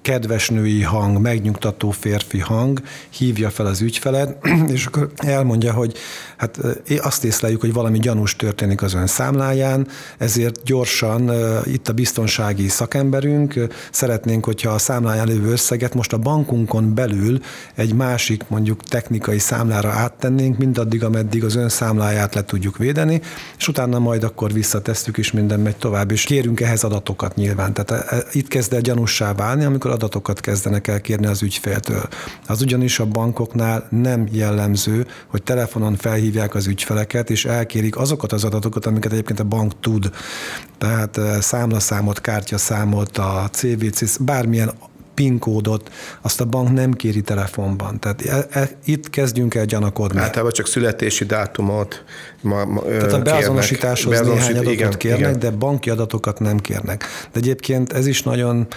kedves 0.03 0.50
női 0.50 0.81
hang, 0.81 1.22
megnyugtató 1.22 1.91
férfi 1.91 2.39
hang 2.39 2.81
hívja 3.10 3.50
fel 3.50 3.65
az 3.65 3.81
ügyfelet, 3.81 4.38
és 4.75 4.86
akkor 4.86 5.10
elmondja, 5.15 5.74
hogy 5.74 5.98
hát 6.38 6.60
azt 7.01 7.24
észleljük, 7.24 7.62
hogy 7.62 7.74
valami 7.74 8.00
gyanús 8.00 8.36
történik 8.36 8.81
az 8.81 8.93
ön 8.93 9.07
számláján, 9.07 9.88
ezért 10.17 10.63
gyorsan 10.63 11.31
itt 11.65 11.88
a 11.88 11.93
biztonsági 11.93 12.67
szakemberünk, 12.67 13.67
szeretnénk, 13.91 14.45
hogyha 14.45 14.72
a 14.72 14.77
számláján 14.77 15.27
lévő 15.27 15.51
összeget 15.51 15.93
most 15.93 16.13
a 16.13 16.17
bankunkon 16.17 16.93
belül 16.93 17.39
egy 17.75 17.93
másik 17.93 18.43
mondjuk 18.48 18.83
technikai 18.83 19.39
számlára 19.39 19.89
áttennénk, 19.89 20.57
mindaddig, 20.57 21.03
ameddig 21.03 21.43
az 21.43 21.55
ön 21.55 21.69
számláját 21.69 22.36
le 22.36 22.43
tudjuk 22.43 22.77
védeni, 22.77 23.22
és 23.57 23.67
utána 23.67 24.00
majd 24.00 24.24
akkor 24.24 24.53
visszatesszük, 24.53 25.17
és 25.17 25.31
minden 25.31 25.60
megy 25.60 25.75
tovább, 25.75 26.12
és 26.12 26.24
kérünk 26.24 26.62
ehhez 26.62 26.83
adatokat 26.83 27.36
nyilván. 27.36 27.74
Tehát 27.74 28.25
itt 28.31 28.48
kezd 28.48 28.74
el 28.74 28.81
gyanúsá 28.81 29.33
válni, 29.33 29.63
amikor 29.63 29.91
adatokat 29.93 30.39
kezdenek 30.39 30.88
el 30.88 31.01
kérni 31.01 31.25
az 31.25 31.41
ügyféltől. 31.41 32.07
Az 32.47 32.62
ugyanis 32.62 33.00
a 33.00 33.05
bankoknál 33.05 33.88
nem 33.89 34.27
jellemző, 34.31 35.07
hogy 35.27 35.43
telefonon 35.43 35.95
felhívják 35.95 36.55
az 36.55 36.67
ügyfeleket, 36.67 37.29
és 37.29 37.45
elkérik 37.45 37.97
azokat 37.97 38.31
az 38.31 38.43
adatokat, 38.43 38.85
amiket 38.85 39.12
egyébként 39.12 39.39
a 39.39 39.43
bank 39.43 39.79
tud. 39.79 40.09
Tehát 40.77 41.19
számlaszámot, 41.41 42.21
kártyaszámot, 42.21 43.17
a 43.17 43.50
CVC, 43.51 44.17
bármilyen 44.17 44.71
PIN 45.13 45.39
kódot, 45.39 45.91
azt 46.21 46.41
a 46.41 46.45
bank 46.45 46.71
nem 46.71 46.91
kéri 46.91 47.21
telefonban. 47.21 48.00
Tehát 48.00 48.21
e, 48.21 48.59
e, 48.59 48.69
itt 48.85 49.09
kezdjünk 49.09 49.55
el 49.55 49.65
gyanakodni. 49.65 50.19
Általában 50.19 50.51
csak 50.51 50.67
születési 50.67 51.25
dátumot 51.25 52.03
ma, 52.41 52.65
ma, 52.65 52.81
Tehát 52.81 53.13
a 53.13 53.21
beazonosításhoz 53.21 54.13
kérnek. 54.13 54.33
néhány 54.33 54.51
adatot 54.51 54.73
igen, 54.73 54.91
kérnek, 54.91 55.19
igen. 55.19 55.39
de 55.39 55.50
banki 55.51 55.89
adatokat 55.89 56.39
nem 56.39 56.57
kérnek. 56.57 57.03
De 57.31 57.39
egyébként 57.39 57.93
ez 57.93 58.07
is 58.07 58.23
nagyon 58.23 58.67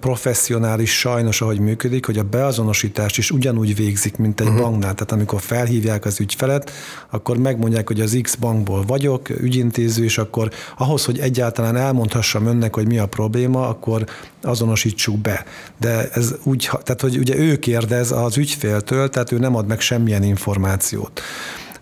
professzionális 0.00 0.98
sajnos, 0.98 1.40
ahogy 1.40 1.58
működik, 1.58 2.06
hogy 2.06 2.18
a 2.18 2.22
beazonosítást 2.22 3.18
is 3.18 3.30
ugyanúgy 3.30 3.76
végzik, 3.76 4.16
mint 4.16 4.40
egy 4.40 4.46
uh-huh. 4.46 4.62
banknál. 4.62 4.94
Tehát 4.94 5.12
amikor 5.12 5.40
felhívják 5.40 6.04
az 6.04 6.20
ügyfelet, 6.20 6.70
akkor 7.10 7.36
megmondják, 7.36 7.86
hogy 7.86 8.00
az 8.00 8.18
X 8.22 8.34
bankból 8.34 8.84
vagyok, 8.86 9.28
ügyintéző, 9.28 10.04
és 10.04 10.18
akkor 10.18 10.50
ahhoz, 10.76 11.04
hogy 11.04 11.18
egyáltalán 11.18 11.76
elmondhassam 11.76 12.46
önnek, 12.46 12.74
hogy 12.74 12.86
mi 12.86 12.98
a 12.98 13.06
probléma, 13.06 13.68
akkor 13.68 14.04
azonosítsuk 14.42 15.18
be. 15.18 15.44
De 15.80 16.08
ez 16.12 16.34
úgy, 16.42 16.70
tehát 16.70 17.00
hogy 17.00 17.18
ugye 17.18 17.36
ő 17.36 17.56
kérdez 17.56 18.12
az 18.12 18.36
ügyféltől, 18.36 19.08
tehát 19.08 19.32
ő 19.32 19.38
nem 19.38 19.56
ad 19.56 19.66
meg 19.66 19.80
semmilyen 19.80 20.22
információt. 20.22 21.20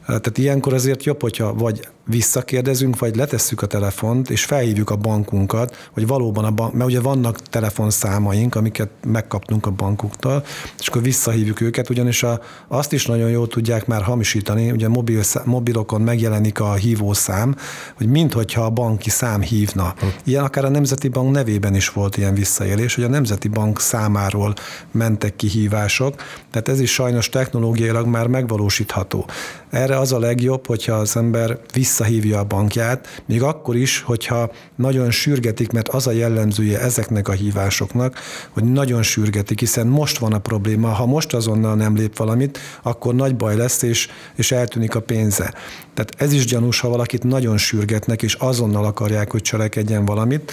Tehát 0.06 0.38
ilyenkor 0.38 0.74
azért 0.74 1.04
jobb, 1.04 1.20
hogyha 1.20 1.54
vagy 1.54 1.88
visszakérdezünk, 2.08 2.98
vagy 2.98 3.16
letesszük 3.16 3.62
a 3.62 3.66
telefont, 3.66 4.30
és 4.30 4.44
felhívjuk 4.44 4.90
a 4.90 4.96
bankunkat, 4.96 5.88
hogy 5.92 6.06
valóban 6.06 6.44
a 6.44 6.50
bank, 6.50 6.72
mert 6.72 6.90
ugye 6.90 7.00
vannak 7.00 7.40
telefonszámaink, 7.40 8.54
amiket 8.54 8.88
megkaptunk 9.06 9.66
a 9.66 9.70
bankuktól, 9.70 10.44
és 10.78 10.88
akkor 10.88 11.02
visszahívjuk 11.02 11.60
őket, 11.60 11.90
ugyanis 11.90 12.22
a, 12.22 12.40
azt 12.68 12.92
is 12.92 13.06
nagyon 13.06 13.30
jól 13.30 13.46
tudják 13.46 13.86
már 13.86 14.02
hamisítani, 14.02 14.70
ugye 14.70 14.88
mobil, 14.88 15.22
mobilokon 15.44 16.00
megjelenik 16.00 16.60
a 16.60 16.74
hívószám, 16.74 17.56
hogy 17.94 18.08
minthogyha 18.08 18.62
a 18.62 18.70
banki 18.70 19.10
szám 19.10 19.40
hívna. 19.40 19.94
Ilyen 20.24 20.44
akár 20.44 20.64
a 20.64 20.68
Nemzeti 20.68 21.08
Bank 21.08 21.32
nevében 21.32 21.74
is 21.74 21.88
volt 21.88 22.16
ilyen 22.16 22.34
visszaélés, 22.34 22.94
hogy 22.94 23.04
a 23.04 23.08
Nemzeti 23.08 23.48
Bank 23.48 23.80
számáról 23.80 24.54
mentek 24.90 25.36
ki 25.36 25.48
hívások, 25.48 26.14
tehát 26.50 26.68
ez 26.68 26.80
is 26.80 26.92
sajnos 26.92 27.28
technológiailag 27.28 28.06
már 28.06 28.26
megvalósítható. 28.26 29.26
Erre 29.70 29.98
az 29.98 30.12
a 30.12 30.18
legjobb, 30.18 30.66
hogyha 30.66 30.92
az 30.92 31.16
ember 31.16 31.58
vissza 31.72 31.97
visszahívja 31.98 32.38
a 32.38 32.44
bankját, 32.44 33.22
még 33.26 33.42
akkor 33.42 33.76
is, 33.76 34.02
hogyha 34.02 34.50
nagyon 34.76 35.10
sürgetik, 35.10 35.70
mert 35.70 35.88
az 35.88 36.06
a 36.06 36.10
jellemzője 36.10 36.80
ezeknek 36.80 37.28
a 37.28 37.32
hívásoknak, 37.32 38.18
hogy 38.50 38.64
nagyon 38.64 39.02
sürgetik, 39.02 39.60
hiszen 39.60 39.86
most 39.86 40.18
van 40.18 40.32
a 40.32 40.38
probléma, 40.38 40.88
ha 40.88 41.06
most 41.06 41.34
azonnal 41.34 41.74
nem 41.74 41.96
lép 41.96 42.16
valamit, 42.16 42.58
akkor 42.82 43.14
nagy 43.14 43.36
baj 43.36 43.56
lesz, 43.56 43.82
és, 43.82 44.08
és 44.34 44.52
eltűnik 44.52 44.94
a 44.94 45.00
pénze. 45.00 45.54
Tehát 45.94 46.14
ez 46.16 46.32
is 46.32 46.44
gyanús, 46.44 46.80
ha 46.80 46.88
valakit 46.88 47.24
nagyon 47.24 47.56
sürgetnek, 47.56 48.22
és 48.22 48.34
azonnal 48.34 48.84
akarják, 48.84 49.30
hogy 49.30 49.42
cselekedjen 49.42 50.04
valamit, 50.04 50.52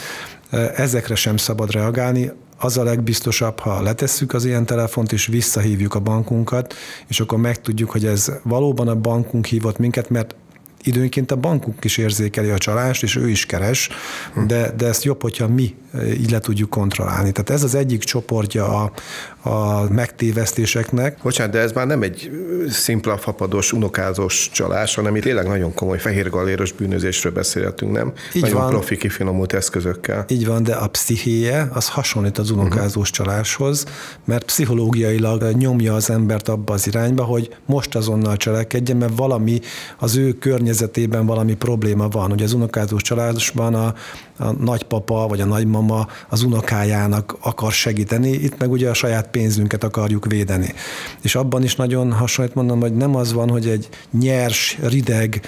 ezekre 0.76 1.16
sem 1.16 1.38
szabad 1.38 1.72
reagálni, 1.72 2.32
az 2.58 2.78
a 2.78 2.84
legbiztosabb, 2.84 3.60
ha 3.60 3.82
letesszük 3.82 4.34
az 4.34 4.46
ilyen 4.46 4.66
telefont, 4.66 5.12
és 5.12 5.26
visszahívjuk 5.26 5.96
a 5.96 6.00
bankunkat, 6.00 6.74
és 7.08 7.20
akkor 7.20 7.38
megtudjuk, 7.38 7.90
hogy 7.90 8.06
ez 8.06 8.32
valóban 8.44 8.88
a 8.88 8.96
bankunk 8.96 9.46
hívott 9.46 9.78
minket, 9.78 10.10
mert 10.10 10.36
időnként 10.86 11.32
a 11.32 11.36
bankunk 11.36 11.84
is 11.84 11.98
érzékeli 11.98 12.50
a 12.50 12.58
csalást, 12.58 13.04
és 13.04 13.16
ő 13.16 13.30
is 13.30 13.46
keres, 13.46 13.90
de, 14.48 14.72
de 14.78 14.88
ezt 14.88 15.04
jobb, 15.04 15.22
hogyha 15.22 15.48
mi 15.48 15.76
e, 15.94 16.08
így 16.08 16.32
le 16.32 16.40
tudjuk 16.40 16.70
kontrollálni. 16.70 17.32
Tehát 17.32 17.50
ez 17.50 17.64
az 17.64 17.76
egyik 17.76 18.04
csoportja 18.04 18.84
a, 18.84 18.92
a 19.50 19.88
megtévesztéseknek. 19.90 21.18
Bocsánat, 21.24 21.54
de 21.54 21.60
ez 21.60 21.72
már 21.72 21.88
nem 21.88 22.02
egy 22.02 22.32
szimpla 22.70 23.18
fapados, 23.18 23.74
unokázós 23.74 24.50
csalás, 24.54 24.96
hanem 24.96 25.16
itt 25.16 25.24
tényleg 25.24 25.48
nagyon 25.48 25.74
komoly 25.74 26.00
fehérgaléros 26.00 26.72
bűnözésről 26.72 27.34
beszélhetünk, 27.34 27.92
nem? 27.92 28.14
Így 28.34 28.42
nagyon 28.42 28.62
van. 28.62 28.70
profi, 28.70 28.98
kifinomult 28.98 29.54
eszközökkel. 29.54 30.26
Így 30.28 30.46
van, 30.46 30.64
de 30.64 30.74
a 30.74 30.88
pszichéje 30.88 31.70
az 31.74 31.90
hasonlít 31.90 32.38
az 32.38 32.50
unokázós 32.50 33.10
uh-huh. 33.10 33.26
csaláshoz, 33.26 33.86
mert 34.26 34.46
pszichológiailag 34.46 35.44
nyomja 35.52 35.94
az 35.94 36.10
embert 36.10 36.48
abba 36.48 36.74
az 36.74 36.88
irányba, 36.88 37.24
hogy 37.24 37.56
most 37.66 37.96
azonnal 37.96 38.38
cselekedjen, 38.38 38.98
mert 38.98 39.16
valami 39.16 39.60
az 39.98 40.16
ő 40.16 40.34
környezetében 40.34 40.75
környezetében 40.76 41.26
valami 41.26 41.56
probléma 41.56 42.08
van. 42.08 42.32
Ugye 42.32 42.44
az 42.44 42.54
unokázós 42.54 43.02
családosban 43.02 43.74
a, 43.74 43.94
a 44.38 44.52
nagypapa 44.52 45.28
vagy 45.28 45.42
a 45.42 45.46
nagymama 45.46 46.08
az 46.30 46.44
unokájának 46.44 47.38
akar 47.42 47.72
segíteni, 47.72 48.30
itt 48.30 48.58
meg 48.58 48.72
ugye 48.72 48.90
a 48.90 48.94
saját 48.94 49.28
pénzünket 49.28 49.84
akarjuk 49.84 50.26
védeni. 50.26 50.74
És 51.22 51.36
abban 51.36 51.64
is 51.64 51.76
nagyon 51.76 52.12
hasonlít 52.12 52.56
mondom, 52.56 52.80
hogy 52.80 52.94
nem 52.94 53.16
az 53.16 53.34
van, 53.34 53.50
hogy 53.50 53.68
egy 53.68 53.90
nyers, 54.20 54.78
rideg, 54.84 55.42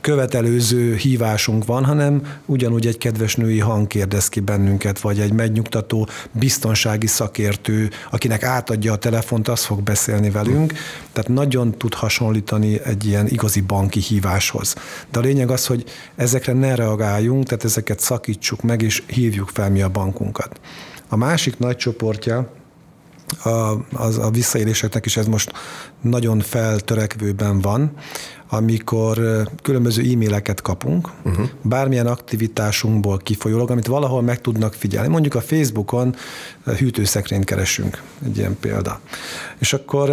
követelőző 0.00 0.94
hívásunk 0.94 1.64
van, 1.64 1.84
hanem 1.84 2.22
ugyanúgy 2.46 2.86
egy 2.86 2.98
kedves 2.98 3.36
női 3.36 3.58
hang 3.58 3.86
kérdez 3.86 4.28
ki 4.28 4.40
bennünket, 4.40 5.00
vagy 5.00 5.20
egy 5.20 5.32
megnyugtató 5.32 6.08
biztonsági 6.32 7.06
szakértő, 7.06 7.90
akinek 8.10 8.42
átadja 8.42 8.92
a 8.92 8.96
telefont, 8.96 9.48
az 9.48 9.64
fog 9.64 9.82
beszélni 9.82 10.30
velünk. 10.30 10.72
Tehát 11.12 11.30
nagyon 11.30 11.70
tud 11.70 11.94
hasonlítani 11.94 12.80
egy 12.84 13.06
ilyen 13.06 13.26
igazi 13.26 13.60
banki 13.60 14.00
híváshoz. 14.12 14.74
De 15.10 15.18
a 15.18 15.22
lényeg 15.22 15.50
az, 15.50 15.66
hogy 15.66 15.84
ezekre 16.16 16.52
ne 16.52 16.74
reagáljunk, 16.74 17.44
tehát 17.44 17.64
ezeket 17.64 18.00
szakítsuk 18.00 18.62
meg, 18.62 18.82
és 18.82 19.02
hívjuk 19.06 19.48
fel 19.48 19.70
mi 19.70 19.82
a 19.82 19.88
bankunkat. 19.88 20.60
A 21.08 21.16
másik 21.16 21.58
nagy 21.58 21.76
csoportja 21.76 22.52
a, 23.44 23.74
az, 23.92 24.18
a 24.18 24.30
visszaéléseknek 24.30 25.06
is 25.06 25.16
ez 25.16 25.26
most 25.26 25.52
nagyon 26.00 26.40
feltörekvőben 26.40 27.60
van, 27.60 27.92
amikor 28.48 29.42
különböző 29.62 30.02
e-maileket 30.12 30.60
kapunk, 30.60 31.08
uh-huh. 31.22 31.48
bármilyen 31.62 32.06
aktivitásunkból 32.06 33.18
kifolyólag, 33.18 33.70
amit 33.70 33.86
valahol 33.86 34.22
meg 34.22 34.40
tudnak 34.40 34.74
figyelni. 34.74 35.08
Mondjuk 35.08 35.34
a 35.34 35.40
Facebookon 35.40 36.14
hűtőszekrényt 36.64 37.44
keresünk, 37.44 38.02
egy 38.24 38.38
ilyen 38.38 38.56
példa. 38.60 39.00
És 39.58 39.72
akkor 39.72 40.10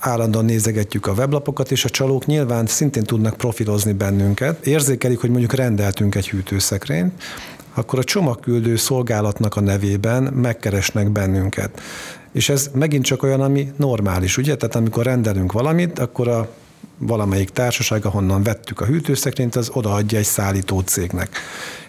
állandóan 0.00 0.44
nézegetjük 0.44 1.06
a 1.06 1.12
weblapokat, 1.12 1.70
és 1.70 1.84
a 1.84 1.90
csalók 1.90 2.26
nyilván 2.26 2.66
szintén 2.66 3.02
tudnak 3.02 3.36
profilozni 3.36 3.92
bennünket. 3.92 4.66
Érzékelik, 4.66 5.18
hogy 5.18 5.30
mondjuk 5.30 5.52
rendeltünk 5.52 6.14
egy 6.14 6.28
hűtőszekrényt, 6.28 7.22
akkor 7.74 7.98
a 7.98 8.04
csomagküldő 8.04 8.76
szolgálatnak 8.76 9.56
a 9.56 9.60
nevében 9.60 10.22
megkeresnek 10.22 11.10
bennünket. 11.10 11.80
És 12.32 12.48
ez 12.48 12.70
megint 12.74 13.04
csak 13.04 13.22
olyan, 13.22 13.40
ami 13.40 13.72
normális, 13.76 14.36
ugye? 14.36 14.56
Tehát 14.56 14.74
amikor 14.74 15.04
rendelünk 15.04 15.52
valamit, 15.52 15.98
akkor 15.98 16.28
a 16.28 16.48
valamelyik 16.98 17.50
társaság, 17.50 18.04
ahonnan 18.04 18.42
vettük 18.42 18.80
a 18.80 18.84
hűtőszekrényt, 18.84 19.56
az 19.56 19.70
odaadja 19.72 20.18
egy 20.18 20.24
szállító 20.24 20.80
cégnek. 20.80 21.28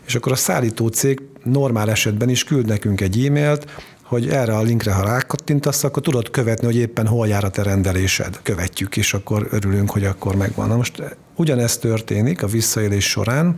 És 0.06 0.16
akkor 0.16 0.32
a 0.32 0.36
szállító 0.36 0.88
cég 0.88 1.22
normál 1.44 1.90
esetben 1.90 2.30
is 2.30 2.44
küld 2.44 2.66
nekünk 2.66 3.02
egy 3.02 3.26
e-mailt, 3.26 3.66
hogy 4.12 4.30
erre 4.30 4.56
a 4.56 4.62
linkre, 4.62 4.94
ha 4.94 5.04
rákattintasz, 5.04 5.84
akkor 5.84 6.02
tudod 6.02 6.30
követni, 6.30 6.66
hogy 6.66 6.76
éppen 6.76 7.08
hol 7.08 7.28
jár 7.28 7.44
a 7.44 7.50
te 7.50 7.64
rendelésed. 7.64 8.40
Követjük, 8.44 8.98
és 8.98 9.14
akkor 9.14 9.48
örülünk, 9.52 9.92
hogy 9.92 10.06
akkor 10.06 10.36
megvan. 10.36 10.68
Na 10.68 10.76
most 10.76 11.04
ugyanezt 11.36 11.82
történik 11.82 12.44
a 12.44 12.48
visszaélés 12.48 13.10
során, 13.10 13.56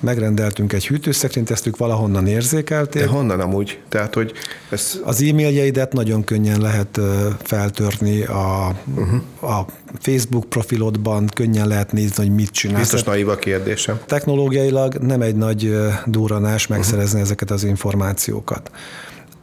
megrendeltünk 0.00 0.72
egy 0.72 0.86
hűtőszekrényt, 0.86 1.50
ezt 1.50 1.66
ők 1.66 1.76
valahonnan 1.76 2.26
érzékelték. 2.26 3.02
De 3.02 3.08
honnan 3.08 3.40
amúgy? 3.40 3.78
Tehát, 3.88 4.14
hogy 4.14 4.32
ez... 4.70 5.00
Az 5.04 5.22
e-mailjeidet 5.22 5.92
nagyon 5.92 6.24
könnyen 6.24 6.60
lehet 6.60 7.00
feltörni 7.42 8.22
a, 8.22 8.74
uh-huh. 8.94 9.58
a 9.58 9.66
Facebook 10.00 10.44
profilodban, 10.44 11.26
könnyen 11.34 11.68
lehet 11.68 11.92
nézni, 11.92 12.26
hogy 12.26 12.34
mit 12.34 12.50
csinálsz. 12.50 12.80
Biztos 12.80 13.02
naiv 13.02 13.28
a 13.28 13.36
kérdésem. 13.36 14.00
Technológiailag 14.06 14.94
nem 14.94 15.20
egy 15.20 15.36
nagy 15.36 15.76
duranás 16.06 16.66
megszerezni 16.66 17.06
uh-huh. 17.06 17.22
ezeket 17.22 17.50
az 17.50 17.64
információkat 17.64 18.70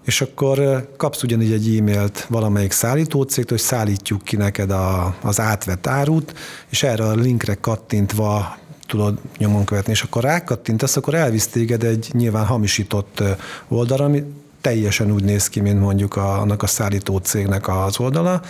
és 0.06 0.22
akkor 0.22 0.88
kapsz 0.98 1.24
ugyanígy 1.24 1.52
egy 1.52 1.78
e-mailt 1.78 2.26
valamelyik 2.30 2.72
szállítócégtől, 2.72 3.58
hogy 3.58 3.68
szállítjuk 3.68 4.24
ki 4.24 4.36
neked 4.36 4.72
a, 4.72 5.16
az 5.22 5.40
átvett 5.40 5.88
árut, 5.88 6.34
és 6.70 6.84
erre 6.84 7.04
a 7.04 7.16
linkre 7.16 7.56
kattintva 7.56 8.58
tudod 8.88 9.18
nyomon 9.38 9.66
követni, 9.66 9.92
és 9.92 10.02
akkor 10.02 10.24
rákattintasz, 10.24 10.98
akkor 10.98 11.14
elvisz 11.14 11.48
téged 11.48 11.84
egy 11.84 12.10
nyilván 12.12 12.46
hamisított 12.46 13.24
oldalra, 13.68 14.06
ami 14.06 14.24
teljesen 14.64 15.12
úgy 15.12 15.24
néz 15.24 15.50
ki, 15.50 15.60
mint 15.60 15.80
mondjuk 15.80 16.16
a, 16.16 16.40
annak 16.42 16.64
a 16.64 16.68
szállító 16.68 17.18
cégnek 17.18 17.68
az 17.68 18.00
oldala, 18.00 18.42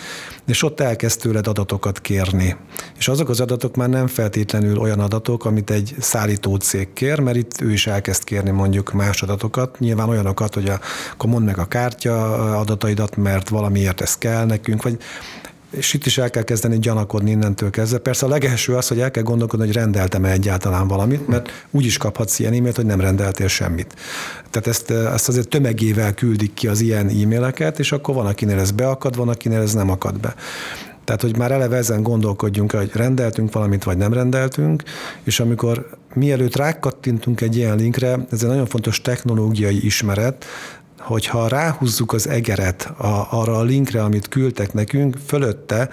és 0.46 0.62
ott 0.62 0.80
elkezd 0.80 1.20
tőled 1.20 1.46
adatokat 1.46 2.00
kérni. 2.00 2.56
És 2.98 3.08
azok 3.08 3.28
az 3.28 3.40
adatok 3.40 3.76
már 3.76 3.88
nem 3.88 4.06
feltétlenül 4.06 4.78
olyan 4.78 5.00
adatok, 5.00 5.44
amit 5.44 5.70
egy 5.70 5.94
szállító 6.00 6.56
cég 6.56 6.92
kér, 6.92 7.18
mert 7.18 7.36
itt 7.36 7.60
ő 7.60 7.72
is 7.72 7.86
elkezd 7.86 8.24
kérni 8.24 8.50
mondjuk 8.50 8.92
más 8.92 9.22
adatokat, 9.22 9.78
nyilván 9.78 10.08
olyanokat, 10.08 10.54
hogy 10.54 10.68
a, 10.68 10.80
akkor 11.12 11.30
mondd 11.30 11.44
meg 11.44 11.58
a 11.58 11.64
kártya 11.64 12.34
adataidat, 12.58 13.16
mert 13.16 13.48
valamiért 13.48 14.00
ez 14.00 14.18
kell 14.18 14.44
nekünk, 14.44 14.82
vagy 14.82 14.98
és 15.76 15.94
itt 15.94 16.06
is 16.06 16.18
el 16.18 16.30
kell 16.30 16.42
kezdeni 16.42 16.78
gyanakodni 16.78 17.30
innentől 17.30 17.70
kezdve. 17.70 17.98
Persze 17.98 18.26
a 18.26 18.28
legelső 18.28 18.74
az, 18.74 18.88
hogy 18.88 19.00
el 19.00 19.10
kell 19.10 19.22
gondolkodni, 19.22 19.66
hogy 19.66 19.74
rendeltem-e 19.74 20.30
egyáltalán 20.30 20.88
valamit, 20.88 21.28
mert 21.28 21.66
úgy 21.70 21.84
is 21.84 21.96
kaphatsz 21.96 22.38
ilyen 22.38 22.52
e-mailt, 22.52 22.76
hogy 22.76 22.86
nem 22.86 23.00
rendeltél 23.00 23.48
semmit. 23.48 23.94
Tehát 24.50 24.66
ezt, 24.66 24.90
ezt 24.90 25.28
azért 25.28 25.48
tömegével 25.48 26.14
küldik 26.14 26.54
ki 26.54 26.68
az 26.68 26.80
ilyen 26.80 27.08
e-maileket, 27.08 27.78
és 27.78 27.92
akkor 27.92 28.14
van, 28.14 28.26
akinél 28.26 28.58
ez 28.58 28.70
beakad, 28.70 29.16
van, 29.16 29.28
akinél 29.28 29.60
ez 29.60 29.74
nem 29.74 29.90
akad 29.90 30.20
be. 30.20 30.34
Tehát, 31.04 31.20
hogy 31.20 31.36
már 31.36 31.50
eleve 31.50 31.76
ezen 31.76 32.02
gondolkodjunk, 32.02 32.72
hogy 32.72 32.90
rendeltünk 32.92 33.52
valamit, 33.52 33.84
vagy 33.84 33.96
nem 33.96 34.12
rendeltünk, 34.12 34.82
és 35.24 35.40
amikor 35.40 35.88
mielőtt 36.14 36.56
rákattintunk 36.56 37.40
egy 37.40 37.56
ilyen 37.56 37.76
linkre, 37.76 38.26
ez 38.30 38.42
egy 38.42 38.48
nagyon 38.48 38.66
fontos 38.66 39.00
technológiai 39.00 39.84
ismeret, 39.84 40.44
hogyha 41.04 41.48
ráhúzzuk 41.48 42.12
az 42.12 42.28
egeret 42.28 42.82
a, 42.96 43.26
arra 43.30 43.58
a 43.58 43.62
linkre, 43.62 44.02
amit 44.02 44.28
küldtek 44.28 44.72
nekünk, 44.72 45.16
fölötte, 45.26 45.88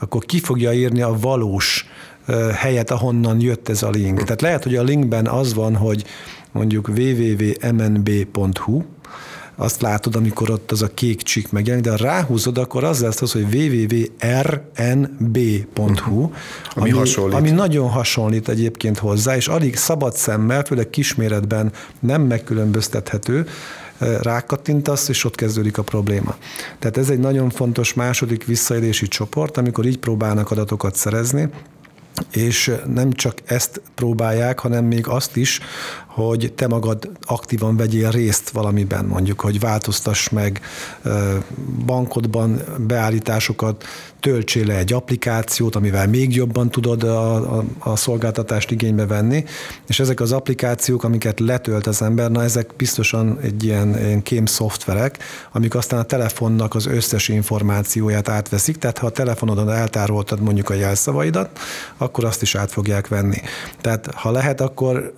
akkor 0.00 0.24
ki 0.24 0.40
fogja 0.40 0.72
írni 0.72 1.02
a 1.02 1.16
valós 1.20 1.86
helyet, 2.54 2.90
ahonnan 2.90 3.40
jött 3.40 3.68
ez 3.68 3.82
a 3.82 3.90
link. 3.90 4.22
Tehát 4.22 4.40
lehet, 4.40 4.62
hogy 4.62 4.76
a 4.76 4.82
linkben 4.82 5.26
az 5.26 5.54
van, 5.54 5.76
hogy 5.76 6.04
mondjuk 6.52 6.88
www.mnb.hu, 6.88 8.82
azt 9.58 9.80
látod, 9.80 10.16
amikor 10.16 10.50
ott 10.50 10.70
az 10.70 10.82
a 10.82 10.88
kék 10.94 11.22
csík 11.22 11.52
megjelenik, 11.52 11.84
de 11.84 11.90
ha 11.90 11.96
ráhúzod, 11.96 12.58
akkor 12.58 12.84
az 12.84 13.00
lesz 13.00 13.22
az, 13.22 13.32
hogy 13.32 13.54
www.rnb.hu, 13.54 14.20
ami, 16.74 16.92
ami, 16.92 17.10
ami 17.30 17.50
nagyon 17.50 17.88
hasonlít 17.88 18.48
egyébként 18.48 18.98
hozzá, 18.98 19.36
és 19.36 19.48
alig 19.48 19.76
szabad 19.76 20.16
szemmel, 20.16 20.64
főleg 20.64 20.90
kisméretben 20.90 21.72
nem 22.00 22.22
megkülönböztethető, 22.22 23.46
rákattintasz, 23.98 25.08
és 25.08 25.24
ott 25.24 25.34
kezdődik 25.34 25.78
a 25.78 25.82
probléma. 25.82 26.36
Tehát 26.78 26.96
ez 26.96 27.10
egy 27.10 27.18
nagyon 27.18 27.50
fontos 27.50 27.94
második 27.94 28.44
visszaélési 28.44 29.08
csoport, 29.08 29.56
amikor 29.56 29.86
így 29.86 29.98
próbálnak 29.98 30.50
adatokat 30.50 30.94
szerezni, 30.94 31.48
és 32.32 32.72
nem 32.86 33.12
csak 33.12 33.34
ezt 33.44 33.80
próbálják, 33.94 34.58
hanem 34.58 34.84
még 34.84 35.08
azt 35.08 35.36
is, 35.36 35.60
hogy 36.16 36.52
te 36.54 36.66
magad 36.66 37.10
aktívan 37.22 37.76
vegyél 37.76 38.10
részt 38.10 38.50
valamiben, 38.50 39.04
mondjuk, 39.04 39.40
hogy 39.40 39.60
változtass 39.60 40.28
meg 40.28 40.60
bankodban 41.86 42.60
beállításokat, 42.78 43.84
töltsél 44.20 44.66
le 44.66 44.76
egy 44.76 44.92
applikációt, 44.92 45.76
amivel 45.76 46.08
még 46.08 46.34
jobban 46.34 46.70
tudod 46.70 47.02
a, 47.02 47.56
a, 47.58 47.64
a 47.78 47.96
szolgáltatást 47.96 48.70
igénybe 48.70 49.06
venni, 49.06 49.44
és 49.86 50.00
ezek 50.00 50.20
az 50.20 50.32
applikációk, 50.32 51.04
amiket 51.04 51.40
letölt 51.40 51.86
az 51.86 52.02
ember, 52.02 52.30
na 52.30 52.42
ezek 52.42 52.70
biztosan 52.76 53.38
egy 53.42 53.64
ilyen, 53.64 53.98
ilyen 53.98 54.22
kém 54.22 54.46
szoftverek, 54.46 55.18
amik 55.52 55.74
aztán 55.74 56.00
a 56.00 56.02
telefonnak 56.02 56.74
az 56.74 56.86
összes 56.86 57.28
információját 57.28 58.28
átveszik, 58.28 58.76
tehát 58.76 58.98
ha 58.98 59.06
a 59.06 59.10
telefonodon 59.10 59.70
eltároltad 59.70 60.40
mondjuk 60.40 60.70
a 60.70 60.74
jelszavaidat, 60.74 61.58
akkor 61.96 62.24
azt 62.24 62.42
is 62.42 62.54
át 62.54 62.72
fogják 62.72 63.08
venni. 63.08 63.40
Tehát 63.80 64.10
ha 64.14 64.30
lehet, 64.30 64.60
akkor 64.60 65.14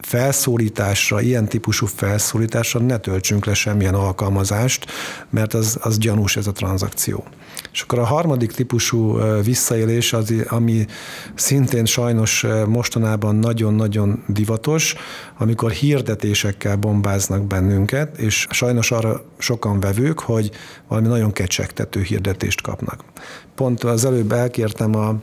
felszólításra, 0.00 1.20
ilyen 1.20 1.48
típusú 1.48 1.86
felszólításra 1.86 2.80
ne 2.80 2.98
töltsünk 2.98 3.44
le 3.44 3.54
semmilyen 3.54 3.94
alkalmazást, 3.94 4.86
mert 5.30 5.54
az, 5.54 5.78
az 5.80 5.98
gyanús 5.98 6.36
ez 6.36 6.46
a 6.46 6.52
tranzakció. 6.52 7.24
És 7.72 7.80
akkor 7.80 7.98
a 7.98 8.04
harmadik 8.04 8.52
típusú 8.52 9.18
visszaélés, 9.44 10.12
az, 10.12 10.34
ami 10.48 10.86
szintén 11.34 11.84
sajnos 11.84 12.46
mostanában 12.66 13.36
nagyon-nagyon 13.36 14.24
divatos, 14.26 14.94
amikor 15.38 15.70
hirdetésekkel 15.70 16.76
bombáznak 16.76 17.46
bennünket, 17.46 18.18
és 18.18 18.46
sajnos 18.50 18.90
arra 18.90 19.24
sokan 19.38 19.80
vevők, 19.80 20.20
hogy 20.20 20.50
valami 20.88 21.08
nagyon 21.08 21.32
kecsegtető 21.32 22.02
hirdetést 22.02 22.60
kapnak. 22.60 23.04
Pont 23.54 23.84
az 23.84 24.04
előbb 24.04 24.32
elkértem 24.32 24.96
a 24.96 25.14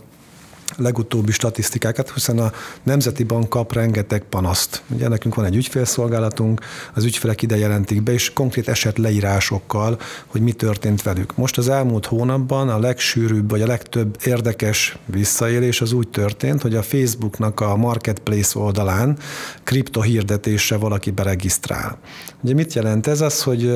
legutóbbi 0.76 1.32
statisztikákat, 1.32 2.12
hiszen 2.14 2.40
a 2.40 2.52
Nemzeti 2.84 3.24
Bank 3.24 3.50
kap 3.50 3.74
rengeteg 3.74 4.24
panaszt. 4.30 4.82
Ugye 4.88 5.08
nekünk 5.08 5.36
van 5.36 5.46
egy 5.46 5.56
ügyfélszolgálatunk, 5.56 6.62
az 6.94 7.04
ügyfelek 7.04 7.42
ide 7.42 7.58
jelentik 7.58 8.02
be, 8.04 8.12
és 8.12 8.34
konkrét 8.34 8.68
eset 8.68 8.98
leírásokkal, 8.98 10.00
hogy 10.26 10.42
mi 10.42 10.52
történt 10.52 11.02
velük. 11.02 11.36
Most 11.36 11.58
az 11.58 11.70
elmúlt 11.70 12.06
hónapban 12.06 12.70
a 12.70 12.80
legsűrűbb, 12.80 13.50
vagy 13.50 13.62
a 13.62 13.68
legtöbb 13.68 14.18
érdekes 14.26 14.98
visszaélés 15.06 15.82
az 15.82 15.92
úgy 15.92 16.08
történt, 16.08 16.62
hogy 16.62 16.76
a 16.76 16.82
Facebooknak 16.82 17.60
a 17.60 17.76
Marketplace 17.76 18.60
oldalán 18.60 19.18
kriptohirdetésre 19.64 20.76
valaki 20.78 21.12
beregisztrál. 21.12 21.98
Ugye 22.42 22.54
mit 22.54 22.74
jelent 22.74 23.08
ez? 23.08 23.22
Az, 23.22 23.44
hogy 23.44 23.74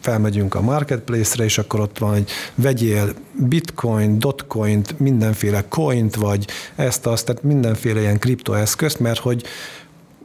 felmegyünk 0.00 0.54
a 0.54 0.60
Marketplace-re, 0.60 1.44
és 1.44 1.58
akkor 1.58 1.80
ott 1.80 1.98
van, 1.98 2.10
hogy 2.10 2.30
vegyél 2.54 3.12
bitcoin, 3.32 4.18
dotcoin, 4.18 4.84
mindenféle 4.96 5.64
coint, 5.68 6.15
vagy 6.16 6.46
ezt, 6.76 7.06
azt, 7.06 7.26
tehát 7.26 7.42
mindenféle 7.42 8.00
ilyen 8.00 8.18
kriptoeszközt, 8.18 9.00
mert 9.00 9.18
hogy 9.18 9.44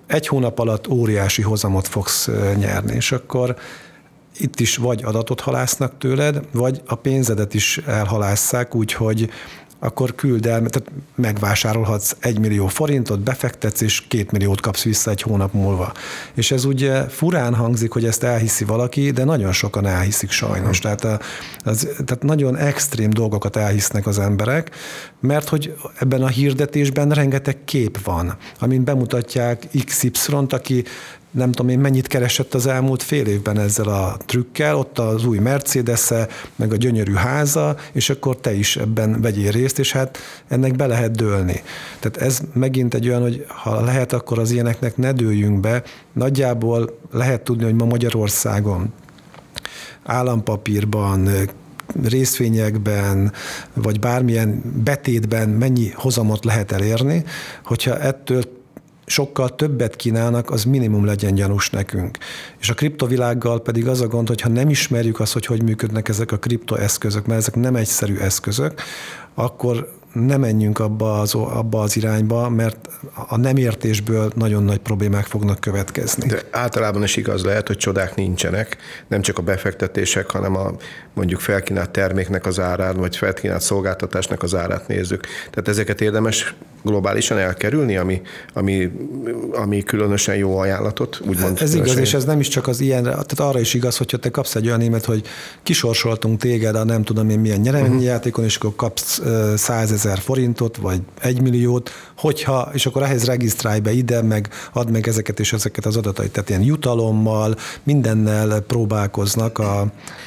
egy 0.08 0.28
hónap 0.28 0.60
alatt 0.60 0.88
óriási 0.88 1.42
hozamot 1.42 1.88
fogsz 1.88 2.30
nyerni, 2.56 2.96
és 2.96 3.12
akkor 3.12 3.56
itt 4.38 4.60
is 4.60 4.76
vagy 4.76 5.04
adatot 5.04 5.40
halásznak 5.40 5.98
tőled, 5.98 6.42
vagy 6.52 6.82
a 6.86 6.96
pénzedet 6.96 7.54
is 7.54 7.78
elhalásszák, 7.78 8.76
úgyhogy 8.76 9.30
akkor 9.84 10.16
küld 10.16 10.46
el, 10.46 10.58
tehát 10.60 10.92
megvásárolhatsz 11.16 12.16
egy 12.20 12.40
millió 12.40 12.68
forintot, 12.68 13.20
befektetsz, 13.20 13.82
és 13.82 14.02
két 14.08 14.32
milliót 14.32 14.62
kapsz 14.62 14.84
vissza 14.84 15.12
egy 15.12 15.22
hónap 15.22 15.54
múlva. 15.54 15.94
És 16.34 16.52
ez 16.52 16.66
ugye 16.66 17.04
furán 17.04 17.56
hangzik, 17.56 17.92
hogy 17.92 18.06
ezt 18.06 18.24
elhiszi 18.24 18.64
valaki, 18.64 19.12
de 19.12 19.24
nagyon 19.24 19.52
sokan 19.52 19.86
elhiszik 19.86 20.32
sajnos. 20.32 20.80
Tehát, 20.80 21.04
a, 21.04 21.20
az, 21.64 21.88
tehát 22.06 22.24
nagyon 22.24 22.58
extrém 22.58 23.10
dolgokat 23.10 23.56
elhisznek 23.56 24.08
az 24.08 24.20
emberek, 24.20 24.72
mert 25.20 25.50
hogy 25.50 25.76
ebben 26.00 26.24
a 26.24 26.28
hirdetésben 26.28 27.10
rengeteg 27.10 27.58
kép 27.66 28.04
van, 28.04 28.38
amin 28.60 28.84
bemutatják 28.84 29.68
XY-t, 29.86 30.54
aki 30.54 30.84
nem 31.32 31.52
tudom 31.52 31.72
én 31.72 31.80
mennyit 31.80 32.08
keresett 32.08 32.54
az 32.54 32.66
elmúlt 32.66 33.04
fél 33.04 33.26
évben 33.26 33.60
ezzel 33.60 33.88
a 33.88 34.18
trükkel, 34.26 34.76
ott 34.76 35.00
az 35.00 35.26
új 35.26 35.38
mercedes 35.38 36.12
meg 36.56 36.72
a 36.72 36.76
gyönyörű 36.76 37.14
háza, 37.14 37.76
és 37.92 38.10
akkor 38.10 38.38
te 38.38 38.54
is 38.54 38.78
ebben 38.78 39.22
vegyél 39.22 39.52
részt, 39.52 39.80
és 39.80 39.92
hát 39.92 40.18
ennek 40.48 40.76
be 40.76 40.88
lehet 40.88 41.12
dőlni. 41.12 41.62
Tehát 42.00 42.18
ez 42.18 42.42
megint 42.54 42.94
egy 42.94 43.08
olyan, 43.08 43.22
hogy 43.22 43.46
ha 43.48 43.82
lehet, 43.82 44.14
akkor 44.14 44.40
az 44.40 44.52
ilyeneknek 44.52 44.98
ne 44.98 45.12
dőljünk 45.12 45.60
be. 45.60 45.84
Nagyjából 46.14 46.98
lehet 47.12 47.42
tudni, 47.42 47.64
hogy 47.64 47.76
ma 47.76 47.86
Magyarországon 47.86 48.94
állampapírban, 50.04 51.30
részvényekben, 52.04 53.32
vagy 53.74 54.00
bármilyen 54.00 54.62
betétben 54.84 55.50
mennyi 55.50 55.92
hozamot 55.96 56.46
lehet 56.46 56.72
elérni, 56.72 57.24
hogyha 57.64 58.00
ettől 58.00 58.61
sokkal 59.12 59.56
többet 59.56 59.96
kínálnak, 59.96 60.50
az 60.50 60.64
minimum 60.64 61.06
legyen 61.06 61.36
gyanús 61.36 61.70
nekünk. 61.70 62.18
És 62.60 62.70
a 62.70 62.74
kriptovilággal 62.74 63.62
pedig 63.62 63.88
az 63.88 64.02
a 64.02 64.08
gond, 64.08 64.28
hogy 64.28 64.42
ha 64.42 64.50
nem 64.50 64.70
ismerjük 64.70 65.20
azt, 65.20 65.34
hogy 65.34 65.46
hogy 65.46 65.64
működnek 65.64 66.10
ezek 66.10 66.32
a 66.32 66.38
kriptoeszközök, 66.38 67.26
mert 67.26 67.40
ezek 67.40 67.56
nem 67.56 67.76
egyszerű 67.76 68.18
eszközök, 68.18 68.82
akkor 69.34 70.00
ne 70.14 70.38
menjünk 70.38 70.80
abba 70.80 71.20
az, 71.20 71.34
abba 71.34 71.82
az 71.82 71.98
irányba, 71.98 72.50
mert 72.50 72.90
a 73.28 73.38
nem 73.38 73.58
értésből 73.58 74.32
nagyon 74.36 74.64
nagy 74.64 74.80
problémák 74.80 75.26
fognak 75.26 75.60
következni. 75.60 76.28
De 76.28 76.42
általában 76.52 77.04
is 77.04 77.16
igaz 77.16 77.44
lehet, 77.44 77.68
hogy 77.68 77.78
csodák 77.78 78.16
nincsenek, 78.16 78.78
nem 79.08 79.22
csak 79.22 79.38
a 79.38 79.42
befektetések, 79.42 80.30
hanem 80.30 80.56
a 80.56 80.72
mondjuk 81.14 81.40
felkínált 81.40 81.90
terméknek 81.90 82.46
az 82.46 82.60
árát, 82.60 82.96
vagy 82.96 83.16
felkínált 83.18 83.62
szolgáltatásnak 83.62 84.44
az 84.44 84.56
árát 84.56 84.88
nézzük. 84.88 85.28
Tehát 85.50 85.68
ezeket 85.68 86.02
érdemes 86.02 86.56
globálisan 86.84 87.38
elkerülni, 87.38 87.98
ami, 87.98 88.22
ami, 88.54 88.92
ami 89.54 89.84
különösen 89.84 90.36
jó 90.36 90.58
ajánlatot, 90.58 91.22
úgymond. 91.28 91.62
Ez 91.62 91.74
igaz, 91.74 91.98
és 91.98 92.14
ez 92.14 92.26
nem 92.26 92.40
is 92.40 92.48
csak 92.48 92.68
az 92.68 92.80
ilyen, 92.80 93.04
tehát 93.04 93.40
arra 93.40 93.60
is 93.60 93.74
igaz, 93.74 93.98
hogyha 93.98 94.18
te 94.18 94.30
kapsz 94.30 94.56
egy 94.56 94.66
olyan 94.66 94.80
német, 94.80 95.06
hogy 95.06 95.26
kisorsoltunk 95.64 96.40
téged 96.40 96.76
a 96.76 96.84
nem 96.84 97.04
tudom 97.04 97.30
én 97.30 97.40
milyen 97.40 97.60
nyereményjátékon, 97.60 98.44
uh-huh. 98.44 98.46
és 98.46 98.56
akkor 98.56 98.76
kapsz 98.76 99.22
százezer 100.02 100.20
forintot, 100.20 100.78
vagy 100.78 101.00
egy 101.22 101.42
milliót, 101.42 101.92
hogyha, 102.18 102.70
és 102.74 102.86
akkor 102.86 103.04
ehhez 103.04 103.26
regisztrálj 103.26 103.80
be 103.80 103.92
ide, 103.92 104.22
meg 104.22 104.50
add 104.74 104.90
meg 104.90 105.08
ezeket 105.08 105.40
és 105.40 105.54
ezeket 105.54 105.86
az 105.86 105.98
adatait. 105.98 106.32
Tehát 106.32 106.50
ilyen 106.50 106.62
jutalommal, 106.62 107.56
mindennel 107.84 108.60
próbálkoznak 108.60 109.60
a, 109.60 109.80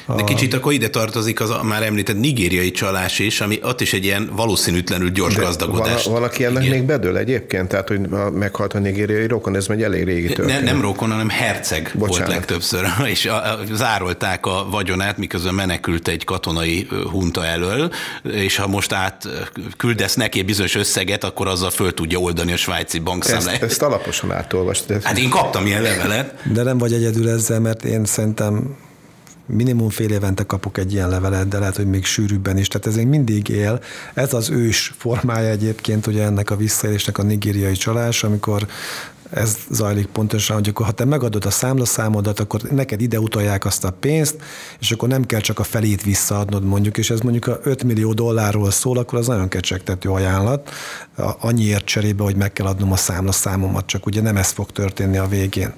a... 0.05 0.15
De 0.15 0.23
kicsit 0.23 0.53
akkor 0.53 0.73
ide 0.73 0.89
tartozik 0.89 1.41
az 1.41 1.49
a 1.49 1.63
már 1.63 1.83
említett 1.83 2.19
nigériai 2.19 2.71
csalás 2.71 3.19
is, 3.19 3.41
ami 3.41 3.59
ott 3.63 3.81
is 3.81 3.93
egy 3.93 4.03
ilyen 4.03 4.29
valószínűtlenül 4.35 5.09
gyors 5.09 5.35
De 5.35 5.41
gazdagodás. 5.41 6.03
Vala, 6.03 6.19
valaki 6.19 6.45
ennek 6.45 6.63
Igen. 6.63 6.77
még 6.77 6.85
bedől 6.85 7.17
egyébként? 7.17 7.67
Tehát, 7.67 7.87
hogy 7.87 7.99
meghalt 8.33 8.73
a 8.73 8.79
nigériai 8.79 9.27
rokon, 9.27 9.55
ez 9.55 9.67
megy 9.67 9.83
elég 9.83 10.03
régi 10.03 10.27
történet. 10.27 10.63
Ne, 10.63 10.71
nem 10.71 10.81
rokon, 10.81 11.11
hanem 11.11 11.29
herceg 11.29 11.91
Bocsánat. 11.93 12.17
volt 12.17 12.29
legtöbbször, 12.29 12.85
és 13.13 13.25
a, 13.25 13.51
a, 13.51 13.59
zárolták 13.73 14.45
a 14.45 14.67
vagyonát, 14.69 15.17
miközben 15.17 15.53
menekült 15.53 16.07
egy 16.07 16.23
katonai 16.23 16.87
hunta 17.11 17.45
elől, 17.45 17.91
és 18.23 18.55
ha 18.55 18.67
most 18.67 18.93
át 18.93 19.27
küldesz 19.77 20.15
neki 20.15 20.41
bizonyos 20.41 20.75
összeget, 20.75 21.23
akkor 21.23 21.47
azzal 21.47 21.69
föl 21.69 21.93
tudja 21.93 22.19
oldani 22.19 22.51
a 22.51 22.57
svájci 22.57 22.99
bankszámláját. 22.99 23.61
Ezt, 23.61 23.71
ezt 23.71 23.81
alaposan 23.81 24.31
átolvastad. 24.31 25.03
Hát 25.03 25.17
én 25.17 25.29
kaptam 25.29 25.65
ilyen 25.65 25.81
levelet. 25.81 26.41
De 26.53 26.63
nem 26.63 26.77
vagy 26.77 26.93
egyedül 26.93 27.29
ezzel, 27.29 27.59
mert 27.59 27.85
én 27.85 28.05
szerintem 28.05 28.75
minimum 29.45 29.89
fél 29.89 30.11
évente 30.11 30.43
kapok 30.43 30.77
egy 30.77 30.93
ilyen 30.93 31.09
levelet, 31.09 31.47
de 31.47 31.59
lehet, 31.59 31.75
hogy 31.75 31.89
még 31.89 32.05
sűrűbben 32.05 32.57
is. 32.57 32.67
Tehát 32.67 32.87
ez 32.87 32.95
még 32.95 33.07
mindig 33.07 33.49
él. 33.49 33.79
Ez 34.13 34.33
az 34.33 34.49
ős 34.49 34.93
formája 34.97 35.49
egyébként 35.49 36.07
ugye 36.07 36.23
ennek 36.23 36.49
a 36.49 36.55
visszaélésnek 36.55 37.17
a 37.17 37.23
nigériai 37.23 37.75
csalás, 37.75 38.23
amikor 38.23 38.67
ez 39.29 39.57
zajlik 39.69 40.05
pontosan, 40.05 40.55
hogy 40.55 40.67
akkor 40.67 40.85
ha 40.85 40.91
te 40.91 41.05
megadod 41.05 41.45
a 41.45 41.49
számlaszámodat, 41.49 42.39
akkor 42.39 42.61
neked 42.61 43.01
ide 43.01 43.19
utalják 43.19 43.65
azt 43.65 43.83
a 43.83 43.91
pénzt, 43.91 44.35
és 44.79 44.91
akkor 44.91 45.09
nem 45.09 45.25
kell 45.25 45.39
csak 45.39 45.59
a 45.59 45.63
felét 45.63 46.03
visszaadnod 46.03 46.63
mondjuk, 46.63 46.97
és 46.97 47.09
ez 47.09 47.19
mondjuk 47.19 47.47
a 47.47 47.59
5 47.63 47.83
millió 47.83 48.13
dollárról 48.13 48.71
szól, 48.71 48.97
akkor 48.97 49.19
az 49.19 49.27
nagyon 49.27 49.47
kecsegtető 49.47 50.09
ajánlat, 50.09 50.71
annyiért 51.39 51.85
cserébe, 51.85 52.23
hogy 52.23 52.35
meg 52.35 52.53
kell 52.53 52.65
adnom 52.65 52.91
a 52.91 52.95
számlaszámomat, 52.95 53.85
csak 53.85 54.05
ugye 54.05 54.21
nem 54.21 54.37
ez 54.37 54.49
fog 54.49 54.71
történni 54.71 55.17
a 55.17 55.27
végén 55.27 55.73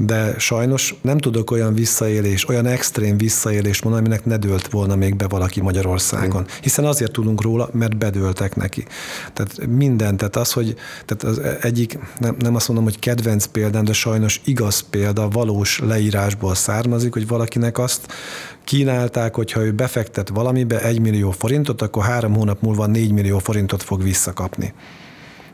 de 0.00 0.38
sajnos 0.38 0.94
nem 1.00 1.18
tudok 1.18 1.50
olyan 1.50 1.74
visszaélés, 1.74 2.48
olyan 2.48 2.66
extrém 2.66 3.16
visszaélést 3.16 3.84
mondani, 3.84 4.04
aminek 4.04 4.24
ne 4.24 4.36
dőlt 4.36 4.68
volna 4.68 4.96
még 4.96 5.16
be 5.16 5.26
valaki 5.26 5.60
Magyarországon. 5.60 6.46
Hiszen 6.62 6.84
azért 6.84 7.12
tudunk 7.12 7.42
róla, 7.42 7.68
mert 7.72 7.96
bedőltek 7.96 8.56
neki. 8.56 8.84
Tehát 9.32 9.66
minden, 9.66 10.16
tehát 10.16 10.36
az, 10.36 10.52
hogy 10.52 10.74
tehát 11.06 11.36
az 11.38 11.64
egyik, 11.64 11.98
nem, 12.18 12.36
nem 12.38 12.54
azt 12.54 12.68
mondom, 12.68 12.86
hogy 12.86 12.98
kedvenc 12.98 13.46
példám, 13.46 13.84
de 13.84 13.92
sajnos 13.92 14.40
igaz 14.44 14.84
példa, 14.90 15.28
valós 15.28 15.78
leírásból 15.78 16.54
származik, 16.54 17.12
hogy 17.12 17.26
valakinek 17.26 17.78
azt 17.78 18.12
kínálták, 18.64 19.34
hogy 19.34 19.52
ha 19.52 19.64
ő 19.64 19.72
befektet 19.72 20.28
valamibe 20.28 20.82
egy 20.82 21.00
millió 21.00 21.30
forintot, 21.30 21.82
akkor 21.82 22.04
három 22.04 22.34
hónap 22.34 22.60
múlva 22.60 22.86
négy 22.86 23.12
millió 23.12 23.38
forintot 23.38 23.82
fog 23.82 24.02
visszakapni. 24.02 24.74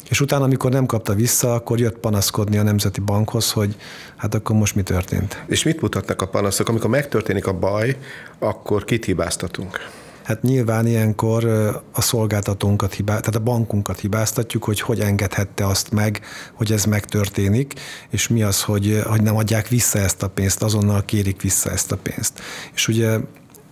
És 0.09 0.21
utána, 0.21 0.45
amikor 0.45 0.71
nem 0.71 0.87
kapta 0.87 1.15
vissza, 1.15 1.55
akkor 1.55 1.79
jött 1.79 1.99
panaszkodni 1.99 2.59
a 2.59 2.63
Nemzeti 2.63 3.01
Bankhoz, 3.01 3.53
hogy 3.53 3.77
hát 4.17 4.35
akkor 4.35 4.57
most 4.57 4.75
mi 4.75 4.83
történt. 4.83 5.43
És 5.47 5.63
mit 5.63 5.81
mutatnak 5.81 6.23
a 6.23 6.29
panaszok? 6.29 6.69
Amikor 6.69 6.91
megtörténik 6.91 7.47
a 7.47 7.53
baj, 7.53 7.97
akkor 8.39 8.85
kit 8.85 9.05
hibáztatunk? 9.05 9.79
Hát 10.25 10.43
nyilván 10.43 10.87
ilyenkor 10.87 11.45
a 11.93 12.01
szolgáltatónkat, 12.01 12.95
hibá, 12.95 13.13
tehát 13.13 13.35
a 13.35 13.41
bankunkat 13.41 14.01
hibáztatjuk, 14.01 14.65
hogy 14.65 14.81
hogy 14.81 15.01
engedhette 15.01 15.67
azt 15.67 15.91
meg, 15.91 16.21
hogy 16.53 16.73
ez 16.73 16.85
megtörténik, 16.85 17.73
és 18.11 18.29
mi 18.29 18.43
az, 18.43 18.63
hogy, 18.63 19.03
hogy 19.07 19.23
nem 19.23 19.37
adják 19.37 19.69
vissza 19.69 19.99
ezt 19.99 20.23
a 20.23 20.29
pénzt, 20.29 20.63
azonnal 20.63 21.05
kérik 21.05 21.43
vissza 21.43 21.71
ezt 21.71 21.93
a 21.93 21.97
pénzt. 21.97 22.41
És 22.75 22.89
ugye 22.89 23.19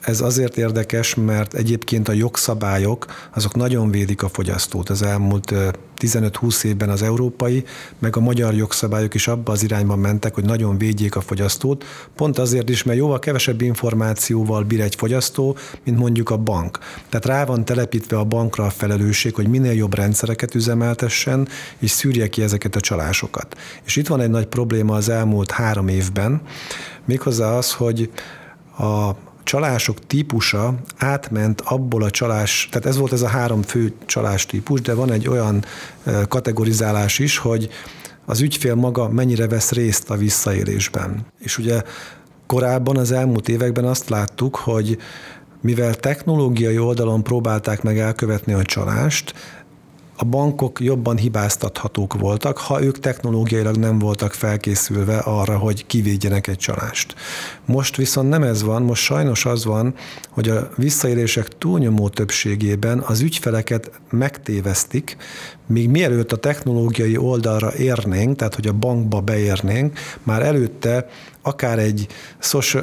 ez 0.02 0.20
azért 0.20 0.56
érdekes, 0.56 1.14
mert 1.14 1.54
egyébként 1.54 2.08
a 2.08 2.12
jogszabályok 2.12 3.06
azok 3.34 3.54
nagyon 3.54 3.90
védik 3.90 4.22
a 4.22 4.28
fogyasztót. 4.28 4.90
Az 4.90 5.02
elmúlt 5.02 5.54
15-20 5.98 6.64
évben 6.64 6.88
az 6.88 7.02
európai, 7.02 7.64
meg 7.98 8.16
a 8.16 8.20
magyar 8.20 8.54
jogszabályok 8.54 9.14
is 9.14 9.28
abba 9.28 9.52
az 9.52 9.62
irányba 9.62 9.96
mentek, 9.96 10.34
hogy 10.34 10.44
nagyon 10.44 10.78
védjék 10.78 11.16
a 11.16 11.20
fogyasztót, 11.20 11.84
pont 12.16 12.38
azért 12.38 12.68
is, 12.68 12.82
mert 12.82 12.98
jóval 12.98 13.18
kevesebb 13.18 13.60
információval 13.60 14.62
bír 14.62 14.80
egy 14.80 14.94
fogyasztó, 14.94 15.56
mint 15.84 15.98
mondjuk 15.98 16.30
a 16.30 16.36
bank. 16.36 16.78
Tehát 17.08 17.26
rá 17.26 17.44
van 17.44 17.64
telepítve 17.64 18.18
a 18.18 18.24
bankra 18.24 18.64
a 18.64 18.70
felelősség, 18.70 19.34
hogy 19.34 19.48
minél 19.48 19.72
jobb 19.72 19.94
rendszereket 19.94 20.54
üzemeltessen, 20.54 21.48
és 21.78 21.90
szűrje 21.90 22.28
ki 22.28 22.42
ezeket 22.42 22.76
a 22.76 22.80
csalásokat. 22.80 23.56
És 23.84 23.96
itt 23.96 24.06
van 24.06 24.20
egy 24.20 24.30
nagy 24.30 24.46
probléma 24.46 24.94
az 24.94 25.08
elmúlt 25.08 25.50
három 25.50 25.88
évben, 25.88 26.40
méghozzá 27.04 27.56
az, 27.56 27.72
hogy 27.72 28.10
a 28.78 29.10
csalások 29.44 30.06
típusa 30.06 30.74
átment 30.96 31.60
abból 31.60 32.02
a 32.02 32.10
csalás, 32.10 32.68
tehát 32.70 32.86
ez 32.86 32.96
volt 32.96 33.12
ez 33.12 33.22
a 33.22 33.28
három 33.28 33.62
fő 33.62 33.92
csalás 34.06 34.46
típus, 34.46 34.80
de 34.80 34.94
van 34.94 35.12
egy 35.12 35.28
olyan 35.28 35.64
kategorizálás 36.28 37.18
is, 37.18 37.38
hogy 37.38 37.68
az 38.24 38.40
ügyfél 38.40 38.74
maga 38.74 39.08
mennyire 39.08 39.48
vesz 39.48 39.72
részt 39.72 40.10
a 40.10 40.16
visszaélésben. 40.16 41.26
És 41.38 41.58
ugye 41.58 41.82
korábban 42.46 42.96
az 42.96 43.12
elmúlt 43.12 43.48
években 43.48 43.84
azt 43.84 44.08
láttuk, 44.08 44.56
hogy 44.56 44.98
mivel 45.60 45.94
technológiai 45.94 46.78
oldalon 46.78 47.22
próbálták 47.22 47.82
meg 47.82 47.98
elkövetni 47.98 48.52
a 48.52 48.62
csalást, 48.62 49.34
a 50.22 50.24
bankok 50.24 50.80
jobban 50.80 51.16
hibáztathatók 51.16 52.14
voltak, 52.14 52.58
ha 52.58 52.82
ők 52.82 52.98
technológiailag 52.98 53.76
nem 53.76 53.98
voltak 53.98 54.32
felkészülve 54.32 55.18
arra, 55.18 55.58
hogy 55.58 55.86
kivédjenek 55.86 56.46
egy 56.46 56.58
csalást. 56.58 57.14
Most 57.64 57.96
viszont 57.96 58.28
nem 58.28 58.42
ez 58.42 58.62
van, 58.62 58.82
most 58.82 59.02
sajnos 59.02 59.44
az 59.44 59.64
van, 59.64 59.94
hogy 60.28 60.48
a 60.48 60.70
visszaélések 60.76 61.58
túlnyomó 61.58 62.08
többségében 62.08 62.98
az 62.98 63.20
ügyfeleket 63.20 63.90
megtévesztik, 64.10 65.16
még 65.66 65.88
mielőtt 65.88 66.32
a 66.32 66.36
technológiai 66.36 67.16
oldalra 67.16 67.74
érnénk, 67.74 68.36
tehát 68.36 68.54
hogy 68.54 68.66
a 68.66 68.72
bankba 68.72 69.20
beérnénk, 69.20 69.98
már 70.22 70.42
előtte 70.42 71.06
akár 71.42 71.78
egy, 71.78 72.06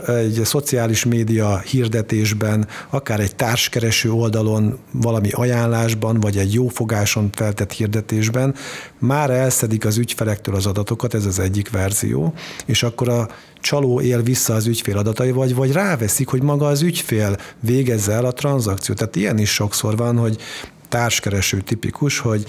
egy 0.07 0.41
szociális 0.43 1.05
média 1.05 1.59
hirdetésben, 1.59 2.67
akár 2.89 3.19
egy 3.19 3.35
társkereső 3.35 4.11
oldalon 4.11 4.79
valami 4.91 5.29
ajánlásban, 5.31 6.19
vagy 6.19 6.37
egy 6.37 6.53
jófogáson 6.53 7.29
feltett 7.31 7.71
hirdetésben 7.71 8.55
már 8.97 9.29
elszedik 9.29 9.85
az 9.85 9.97
ügyfelektől 9.97 10.55
az 10.55 10.65
adatokat, 10.65 11.13
ez 11.13 11.25
az 11.25 11.39
egyik 11.39 11.69
verzió, 11.69 12.33
és 12.65 12.83
akkor 12.83 13.09
a 13.09 13.29
csaló 13.61 14.01
él 14.01 14.21
vissza 14.21 14.53
az 14.53 14.67
ügyfél 14.67 14.97
adatai, 14.97 15.31
vagy, 15.31 15.55
vagy 15.55 15.71
ráveszik, 15.71 16.27
hogy 16.27 16.41
maga 16.41 16.67
az 16.67 16.81
ügyfél 16.81 17.37
végezze 17.59 18.11
el 18.11 18.25
a 18.25 18.31
tranzakciót. 18.31 18.97
Tehát 18.97 19.15
ilyen 19.15 19.37
is 19.37 19.53
sokszor 19.53 19.97
van, 19.97 20.17
hogy 20.17 20.37
társkereső 20.89 21.61
tipikus, 21.61 22.19
hogy 22.19 22.45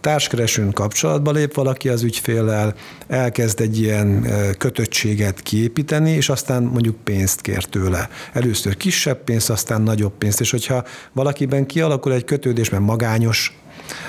társkeresőn 0.00 0.72
kapcsolatba 0.72 1.30
lép 1.30 1.54
valaki 1.54 1.88
az 1.88 2.02
ügyféllel, 2.02 2.74
elkezd 3.06 3.60
egy 3.60 3.80
ilyen 3.80 4.26
kötöttséget 4.58 5.40
kiépíteni, 5.40 6.10
és 6.10 6.28
aztán 6.28 6.62
mondjuk 6.62 6.96
pénzt 7.04 7.40
kér 7.40 7.64
tőle. 7.64 8.08
Először 8.32 8.76
kisebb 8.76 9.24
pénzt, 9.24 9.50
aztán 9.50 9.82
nagyobb 9.82 10.12
pénzt, 10.18 10.40
és 10.40 10.50
hogyha 10.50 10.84
valakiben 11.12 11.66
kialakul 11.66 12.12
egy 12.12 12.24
kötődés, 12.24 12.68
mert 12.68 12.82
magányos, 12.82 13.59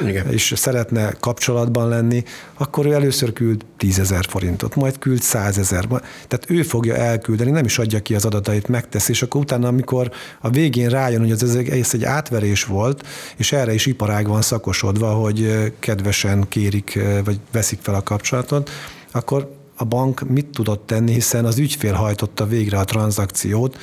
igen. 0.06 0.32
és 0.32 0.54
szeretne 0.56 1.12
kapcsolatban 1.20 1.88
lenni, 1.88 2.24
akkor 2.54 2.86
ő 2.86 2.94
először 2.94 3.34
küld 3.34 3.66
10 3.78 4.00
ezer 4.00 4.26
forintot, 4.30 4.76
majd 4.76 4.98
küld 4.98 5.22
100 5.22 5.58
ezer. 5.58 5.86
Tehát 5.88 6.46
ő 6.48 6.62
fogja 6.62 6.96
elküldeni, 6.96 7.52
nem 7.52 7.66
is 7.66 7.80
adja 7.80 8.00
ki 8.00 8.16
az 8.16 8.26
adatait, 8.26 8.68
megteszi, 8.68 9.12
és 9.12 9.22
akkor 9.22 9.42
utána, 9.42 9.68
amikor 9.68 10.12
a 10.42 10.50
végén 10.50 10.90
rájön, 10.90 11.20
hogy 11.20 11.32
ez, 11.32 11.44
ez 11.44 11.90
egy 11.94 12.04
átverés 12.04 12.64
volt, 12.64 13.08
és 13.38 13.52
erre 13.52 13.74
is 13.74 13.86
iparág 13.86 14.28
van 14.28 14.42
szakosodva, 14.42 15.14
hogy 15.14 15.72
kedvesen 15.80 16.46
kérik, 16.50 17.00
vagy 17.24 17.40
veszik 17.52 17.80
fel 17.82 17.96
a 17.96 18.04
kapcsolatot, 18.04 18.70
akkor 19.12 19.60
a 19.76 19.86
bank 19.86 20.30
mit 20.30 20.46
tudott 20.46 20.88
tenni, 20.88 21.14
hiszen 21.14 21.46
az 21.46 21.58
ügyfél 21.58 21.94
hajtotta 21.94 22.46
végre 22.46 22.78
a 22.78 22.84
tranzakciót, 22.84 23.78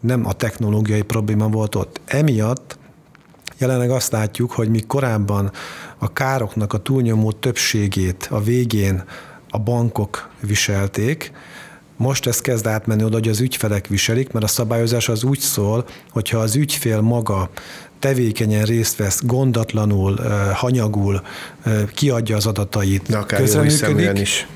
nem 0.00 0.26
a 0.26 0.32
technológiai 0.32 1.02
probléma 1.02 1.48
volt 1.48 1.74
ott. 1.74 2.00
Emiatt 2.04 2.78
Jelenleg 3.64 3.90
azt 3.90 4.12
látjuk, 4.12 4.52
hogy 4.52 4.68
mi 4.68 4.80
korábban 4.80 5.50
a 5.98 6.12
károknak 6.12 6.72
a 6.72 6.78
túlnyomó 6.78 7.32
többségét 7.32 8.28
a 8.30 8.42
végén 8.42 9.04
a 9.48 9.58
bankok 9.58 10.28
viselték, 10.40 11.32
most 11.96 12.26
ez 12.26 12.40
kezd 12.40 12.66
átmenni 12.66 13.04
oda, 13.04 13.14
hogy 13.14 13.28
az 13.28 13.40
ügyfelek 13.40 13.86
viselik, 13.86 14.32
mert 14.32 14.44
a 14.44 14.48
szabályozás 14.48 15.08
az 15.08 15.24
úgy 15.24 15.38
szól, 15.38 15.84
hogyha 16.10 16.38
az 16.38 16.56
ügyfél 16.56 17.00
maga 17.00 17.50
tevékenyen 17.98 18.64
részt 18.64 18.96
vesz, 18.96 19.20
gondatlanul, 19.22 20.20
hanyagul, 20.52 21.22
kiadja 21.94 22.36
az 22.36 22.46
adatait, 22.46 23.02
De 23.08 23.16
akár 23.16 23.40
közreműködik, 23.40 24.20
is 24.20 24.46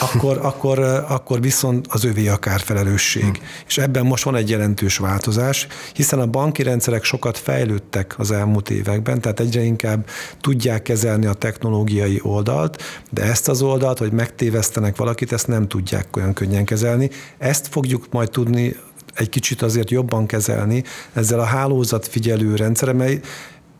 akkor, 0.00 0.38
akkor, 0.42 0.78
akkor 1.08 1.40
viszont 1.40 1.86
az 1.90 2.04
övé 2.04 2.28
a 2.28 2.36
kárfelelősség. 2.36 3.22
Hmm. 3.22 3.46
És 3.66 3.78
ebben 3.78 4.06
most 4.06 4.24
van 4.24 4.36
egy 4.36 4.50
jelentős 4.50 4.96
változás, 4.96 5.66
hiszen 5.94 6.18
a 6.18 6.26
banki 6.26 6.62
rendszerek 6.62 7.04
sokat 7.04 7.38
fejlődtek 7.38 8.14
az 8.18 8.30
elmúlt 8.30 8.70
években, 8.70 9.20
tehát 9.20 9.40
egyre 9.40 9.62
inkább 9.62 10.06
tudják 10.40 10.82
kezelni 10.82 11.26
a 11.26 11.32
technológiai 11.32 12.20
oldalt, 12.22 12.82
de 13.10 13.22
ezt 13.22 13.48
az 13.48 13.62
oldalt, 13.62 13.98
hogy 13.98 14.12
megtévesztenek 14.12 14.96
valakit, 14.96 15.32
ezt 15.32 15.46
nem 15.46 15.68
tudják 15.68 16.16
olyan 16.16 16.32
könnyen 16.32 16.64
kezelni. 16.64 17.10
Ezt 17.38 17.68
fogjuk 17.68 18.06
majd 18.10 18.30
tudni 18.30 18.76
egy 19.14 19.28
kicsit 19.28 19.62
azért 19.62 19.90
jobban 19.90 20.26
kezelni 20.26 20.84
ezzel 21.12 21.40
a 21.40 21.44
hálózat 21.44 22.06
figyelő 22.06 22.56
rendszerrel, 22.56 22.94
mely 22.94 23.20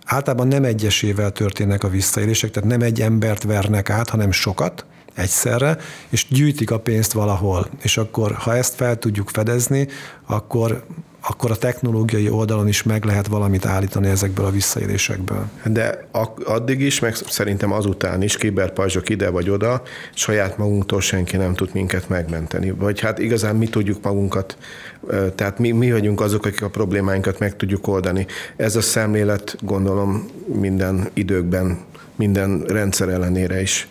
általában 0.04 0.48
nem 0.48 0.64
egyesével 0.64 1.30
történnek 1.30 1.84
a 1.84 1.88
visszaélések, 1.88 2.50
tehát 2.50 2.68
nem 2.68 2.80
egy 2.80 3.00
embert 3.00 3.42
vernek 3.42 3.90
át, 3.90 4.08
hanem 4.08 4.30
sokat, 4.30 4.86
egyszerre, 5.14 5.78
és 6.08 6.26
gyűjtik 6.28 6.70
a 6.70 6.78
pénzt 6.78 7.12
valahol. 7.12 7.68
És 7.82 7.96
akkor, 7.96 8.32
ha 8.32 8.56
ezt 8.56 8.74
fel 8.74 8.98
tudjuk 8.98 9.28
fedezni, 9.28 9.88
akkor 10.26 10.84
akkor 11.24 11.50
a 11.50 11.56
technológiai 11.56 12.28
oldalon 12.28 12.68
is 12.68 12.82
meg 12.82 13.04
lehet 13.04 13.26
valamit 13.26 13.66
állítani 13.66 14.08
ezekből 14.08 14.46
a 14.46 14.50
visszaélésekből. 14.50 15.44
De 15.64 16.08
addig 16.44 16.80
is, 16.80 17.00
meg 17.00 17.14
szerintem 17.14 17.72
azután 17.72 18.22
is 18.22 18.36
kiberpajzsok 18.36 19.08
ide 19.08 19.30
vagy 19.30 19.50
oda, 19.50 19.82
saját 20.14 20.58
magunktól 20.58 21.00
senki 21.00 21.36
nem 21.36 21.54
tud 21.54 21.70
minket 21.72 22.08
megmenteni. 22.08 22.70
Vagy 22.70 23.00
hát 23.00 23.18
igazán 23.18 23.56
mi 23.56 23.68
tudjuk 23.68 24.02
magunkat, 24.02 24.56
tehát 25.34 25.58
mi, 25.58 25.70
mi 25.70 25.92
vagyunk 25.92 26.20
azok, 26.20 26.46
akik 26.46 26.62
a 26.62 26.68
problémáinkat 26.68 27.38
meg 27.38 27.56
tudjuk 27.56 27.86
oldani. 27.86 28.26
Ez 28.56 28.76
a 28.76 28.80
szemlélet 28.80 29.56
gondolom 29.60 30.26
minden 30.54 31.08
időkben, 31.12 31.78
minden 32.16 32.64
rendszer 32.66 33.08
ellenére 33.08 33.60
is 33.60 33.88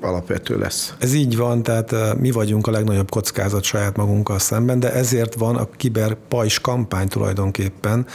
alapvető 0.00 0.58
lesz. 0.58 0.94
Ez 0.98 1.14
így 1.14 1.36
van, 1.36 1.62
tehát 1.62 2.18
mi 2.18 2.30
vagyunk 2.30 2.66
a 2.66 2.70
legnagyobb 2.70 3.10
kockázat 3.10 3.62
saját 3.62 3.96
magunkkal 3.96 4.38
szemben, 4.38 4.80
de 4.80 4.92
ezért 4.92 5.34
van 5.34 5.56
a 5.56 5.68
kiber 5.76 6.16
pajs 6.28 6.60
kampány 6.60 7.08
tulajdonképpen, 7.08 8.06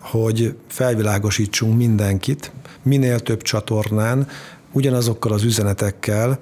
hogy 0.00 0.56
felvilágosítsunk 0.68 1.76
mindenkit, 1.76 2.52
minél 2.82 3.20
több 3.20 3.42
csatornán, 3.42 4.28
ugyanazokkal 4.72 5.32
az 5.32 5.42
üzenetekkel, 5.42 6.38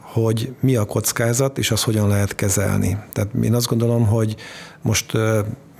hogy 0.00 0.54
mi 0.60 0.76
a 0.76 0.84
kockázat, 0.84 1.58
és 1.58 1.70
az 1.70 1.82
hogyan 1.82 2.08
lehet 2.08 2.34
kezelni. 2.34 2.98
Tehát 3.12 3.30
én 3.42 3.54
azt 3.54 3.66
gondolom, 3.66 4.06
hogy 4.06 4.36
most 4.82 5.12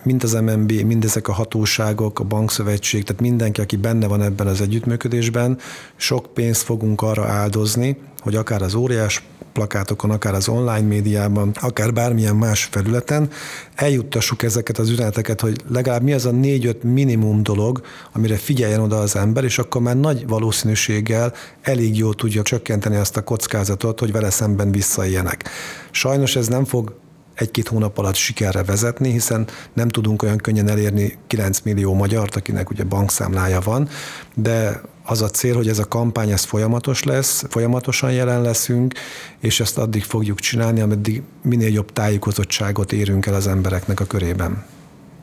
mind 0.05 0.23
az 0.23 0.33
MNB, 0.33 0.73
mind 0.73 1.05
ezek 1.05 1.29
a 1.29 1.33
hatóságok, 1.33 2.21
a 2.21 2.25
bankszövetség, 2.25 3.05
tehát 3.05 3.23
mindenki, 3.23 3.61
aki 3.61 3.77
benne 3.77 4.07
van 4.07 4.23
ebben 4.23 4.47
az 4.47 4.61
együttműködésben, 4.61 5.59
sok 5.97 6.27
pénzt 6.35 6.63
fogunk 6.63 7.03
arra 7.03 7.27
áldozni, 7.27 7.97
hogy 8.21 8.35
akár 8.35 8.63
az 8.63 8.75
óriás 8.75 9.23
plakátokon, 9.53 10.11
akár 10.11 10.35
az 10.35 10.49
online 10.49 10.87
médiában, 10.87 11.51
akár 11.61 11.93
bármilyen 11.93 12.37
más 12.37 12.65
felületen 12.65 13.31
eljuttassuk 13.75 14.43
ezeket 14.43 14.79
az 14.79 14.91
üzeneteket, 14.91 15.41
hogy 15.41 15.61
legalább 15.69 16.03
mi 16.03 16.13
az 16.13 16.27
a 16.27 16.31
négy-öt 16.31 16.83
minimum 16.83 17.43
dolog, 17.43 17.81
amire 18.13 18.37
figyeljen 18.37 18.81
oda 18.81 18.99
az 18.99 19.17
ember, 19.17 19.45
és 19.45 19.59
akkor 19.59 19.81
már 19.81 19.97
nagy 19.97 20.27
valószínűséggel 20.27 21.33
elég 21.63 21.97
jól 21.97 22.15
tudja 22.15 22.43
csökkenteni 22.43 22.97
azt 22.97 23.17
a 23.17 23.25
kockázatot, 23.25 24.01
hogy 24.01 24.13
vele 24.13 24.31
szemben 24.31 24.71
visszaéljenek. 24.71 25.49
Sajnos 25.91 26.37
ez 26.37 26.49
nem 26.49 26.65
fog 26.65 27.03
egy-két 27.35 27.69
hónap 27.69 27.99
alatt 27.99 28.15
sikerre 28.15 28.63
vezetni, 28.63 29.11
hiszen 29.11 29.47
nem 29.73 29.89
tudunk 29.89 30.23
olyan 30.23 30.37
könnyen 30.37 30.69
elérni 30.69 31.19
9 31.27 31.61
millió 31.61 31.95
magyart, 31.95 32.37
akinek 32.37 32.71
ugye 32.71 32.85
bankszámlája 32.85 33.61
van, 33.61 33.89
de 34.35 34.81
az 35.07 35.23
a 35.23 35.29
cél, 35.29 35.55
hogy 35.55 35.69
ez 35.69 35.79
a 35.79 35.89
kampány 35.89 36.31
ez 36.31 36.45
folyamatos 36.45 37.03
lesz, 37.03 37.45
folyamatosan 37.49 38.13
jelen 38.13 38.43
leszünk, 38.43 38.95
és 39.41 39.61
ezt 39.61 39.79
addig 39.79 40.05
fogjuk 40.05 40.41
csinálni, 40.41 40.81
ameddig 40.81 41.23
minél 41.43 41.73
jobb 41.73 41.93
tájékozottságot 41.93 42.93
érünk 42.93 43.27
el 43.27 43.35
az 43.35 43.47
embereknek 43.47 44.01
a 44.01 44.05
körében. 44.05 44.65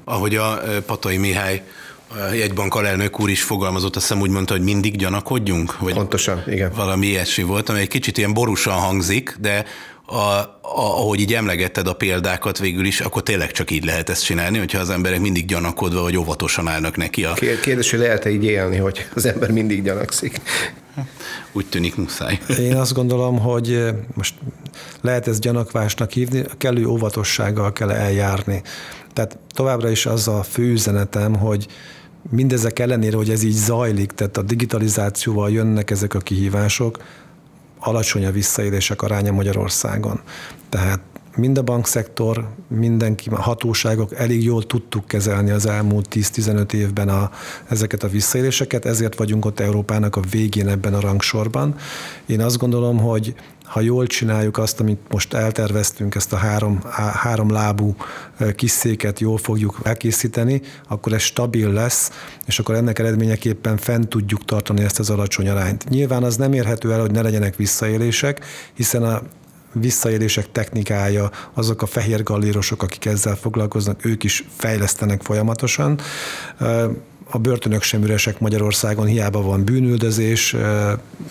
Ahogy 0.04 0.36
a 0.36 0.60
Patai 0.86 1.18
Mihály 1.18 1.64
jegybank 2.34 2.76
alelnök 2.76 3.20
úr 3.20 3.30
is 3.30 3.44
fogalmazott, 3.44 3.96
azt 3.96 4.08
hiszem 4.08 4.22
úgy 4.22 4.30
mondta, 4.30 4.54
hogy 4.54 4.64
mindig 4.64 4.98
gyanakodjunk? 4.98 5.80
Vagy 5.80 5.94
Pontosan, 5.94 6.44
igen. 6.48 6.72
Valami 6.76 7.08
ilyesmi 7.08 7.44
volt, 7.44 7.70
ami 7.70 7.80
egy 7.80 7.88
kicsit 7.88 8.18
ilyen 8.18 8.34
borúsan 8.34 8.74
hangzik, 8.74 9.38
de 9.40 9.66
a, 10.12 10.40
a, 10.62 11.00
ahogy 11.00 11.20
így 11.20 11.34
emlegetted 11.34 11.88
a 11.88 11.94
példákat 11.94 12.60
végül 12.60 12.86
is, 12.86 13.00
akkor 13.00 13.24
tényleg 13.24 13.52
csak 13.52 13.72
így 13.72 13.86
lehet 13.86 14.10
ezt 14.10 14.24
csinálni, 14.24 14.58
hogyha 14.58 14.80
az 14.80 14.90
emberek 14.90 15.20
mindig 15.20 15.46
gyanakodva 15.46 16.02
vagy 16.02 16.18
óvatosan 16.18 16.68
állnak 16.68 16.98
neki. 16.98 17.24
A... 17.24 17.34
Kérdés, 17.62 17.92
hogy 17.92 18.00
lehet-e 18.00 18.30
így 18.30 18.44
élni, 18.44 18.78
hogy 18.78 19.08
az 19.16 19.26
ember 19.26 19.52
mindig 19.52 19.84
gyanakszik? 19.84 20.42
Úgy 21.52 21.66
tűnik 21.66 21.96
muszáj. 21.96 22.40
Én 22.60 22.76
azt 22.76 22.94
gondolom, 22.94 23.40
hogy 23.40 23.86
most 24.14 24.36
lehet 25.02 25.28
ezt 25.28 25.42
gyanakvásnak 25.42 26.12
hívni, 26.12 26.44
kellő 26.58 26.86
óvatossággal 26.86 27.74
kell 27.74 27.92
eljárni. 27.92 28.62
Tehát 29.14 29.38
továbbra 29.54 29.90
is 29.90 30.06
az 30.06 30.28
a 30.28 30.44
fő 30.44 30.72
üzenetem, 30.72 31.36
hogy 31.36 31.68
mindezek 32.30 32.80
ellenére, 32.80 33.16
hogy 33.16 33.30
ez 33.30 33.44
így 33.44 33.52
zajlik, 33.56 34.12
tehát 34.12 34.38
a 34.38 34.42
digitalizációval 34.42 35.52
jönnek 35.52 35.92
ezek 35.92 36.14
a 36.14 36.20
kihívások, 36.20 36.98
alacsony 37.82 38.26
a 38.26 38.32
visszaélések 38.32 39.02
aránya 39.02 39.32
Magyarországon. 39.32 40.22
Tehát 40.70 41.02
mind 41.36 41.58
a 41.58 41.62
bankszektor, 41.62 42.50
mindenki, 42.68 43.30
a 43.30 43.42
hatóságok 43.42 44.14
elég 44.14 44.44
jól 44.44 44.64
tudtuk 44.64 45.08
kezelni 45.08 45.52
az 45.52 45.66
elmúlt 45.66 46.08
10-15 46.16 46.74
évben 46.74 47.10
a, 47.10 47.32
ezeket 47.68 48.04
a 48.04 48.08
visszaéléseket, 48.08 48.86
ezért 48.86 49.16
vagyunk 49.16 49.46
ott 49.46 49.60
Európának 49.60 50.16
a 50.16 50.22
végén 50.32 50.68
ebben 50.68 50.94
a 50.94 51.00
rangsorban. 51.00 51.76
Én 52.26 52.42
azt 52.42 52.58
gondolom, 52.58 52.98
hogy 52.98 53.36
ha 53.72 53.82
jól 53.82 54.08
csináljuk 54.08 54.58
azt, 54.58 54.80
amit 54.80 55.00
most 55.10 55.34
elterveztünk, 55.34 56.16
ezt 56.16 56.34
a 56.34 56.36
három, 56.36 56.80
három 57.14 57.52
lábú 57.52 57.96
kis 58.56 58.72
széket 58.72 59.20
jól 59.20 59.38
fogjuk 59.38 59.80
elkészíteni, 59.84 60.62
akkor 60.88 61.14
ez 61.14 61.22
stabil 61.22 61.72
lesz, 61.72 62.12
és 62.46 62.60
akkor 62.60 62.76
ennek 62.76 63.00
eredményeképpen 63.00 63.78
fent 63.78 64.08
tudjuk 64.08 64.46
tartani 64.46 64.84
ezt 64.84 65.00
az 65.00 65.10
alacsony 65.10 65.50
arányt. 65.50 65.90
Nyilván 65.90 66.24
az 66.24 66.36
nem 66.36 66.54
érhető 66.54 66.92
el, 66.92 67.00
hogy 67.00 67.12
ne 67.12 67.22
legyenek 67.22 67.56
visszaélések, 67.56 68.46
hiszen 68.74 69.04
a 69.04 69.22
visszaélések 69.74 70.52
technikája, 70.52 71.32
azok 71.54 71.82
a 71.82 71.86
fehér 71.86 72.24
gallérosok, 72.24 72.84
akik 72.84 73.06
ezzel 73.06 73.36
foglalkoznak, 73.36 74.06
ők 74.06 74.24
is 74.24 74.46
fejlesztenek 74.58 75.22
folyamatosan 75.22 76.00
a 77.32 77.38
börtönök 77.38 77.82
sem 77.82 78.04
üresek 78.04 78.40
Magyarországon, 78.40 79.06
hiába 79.06 79.42
van 79.42 79.64
bűnüldözés, 79.64 80.56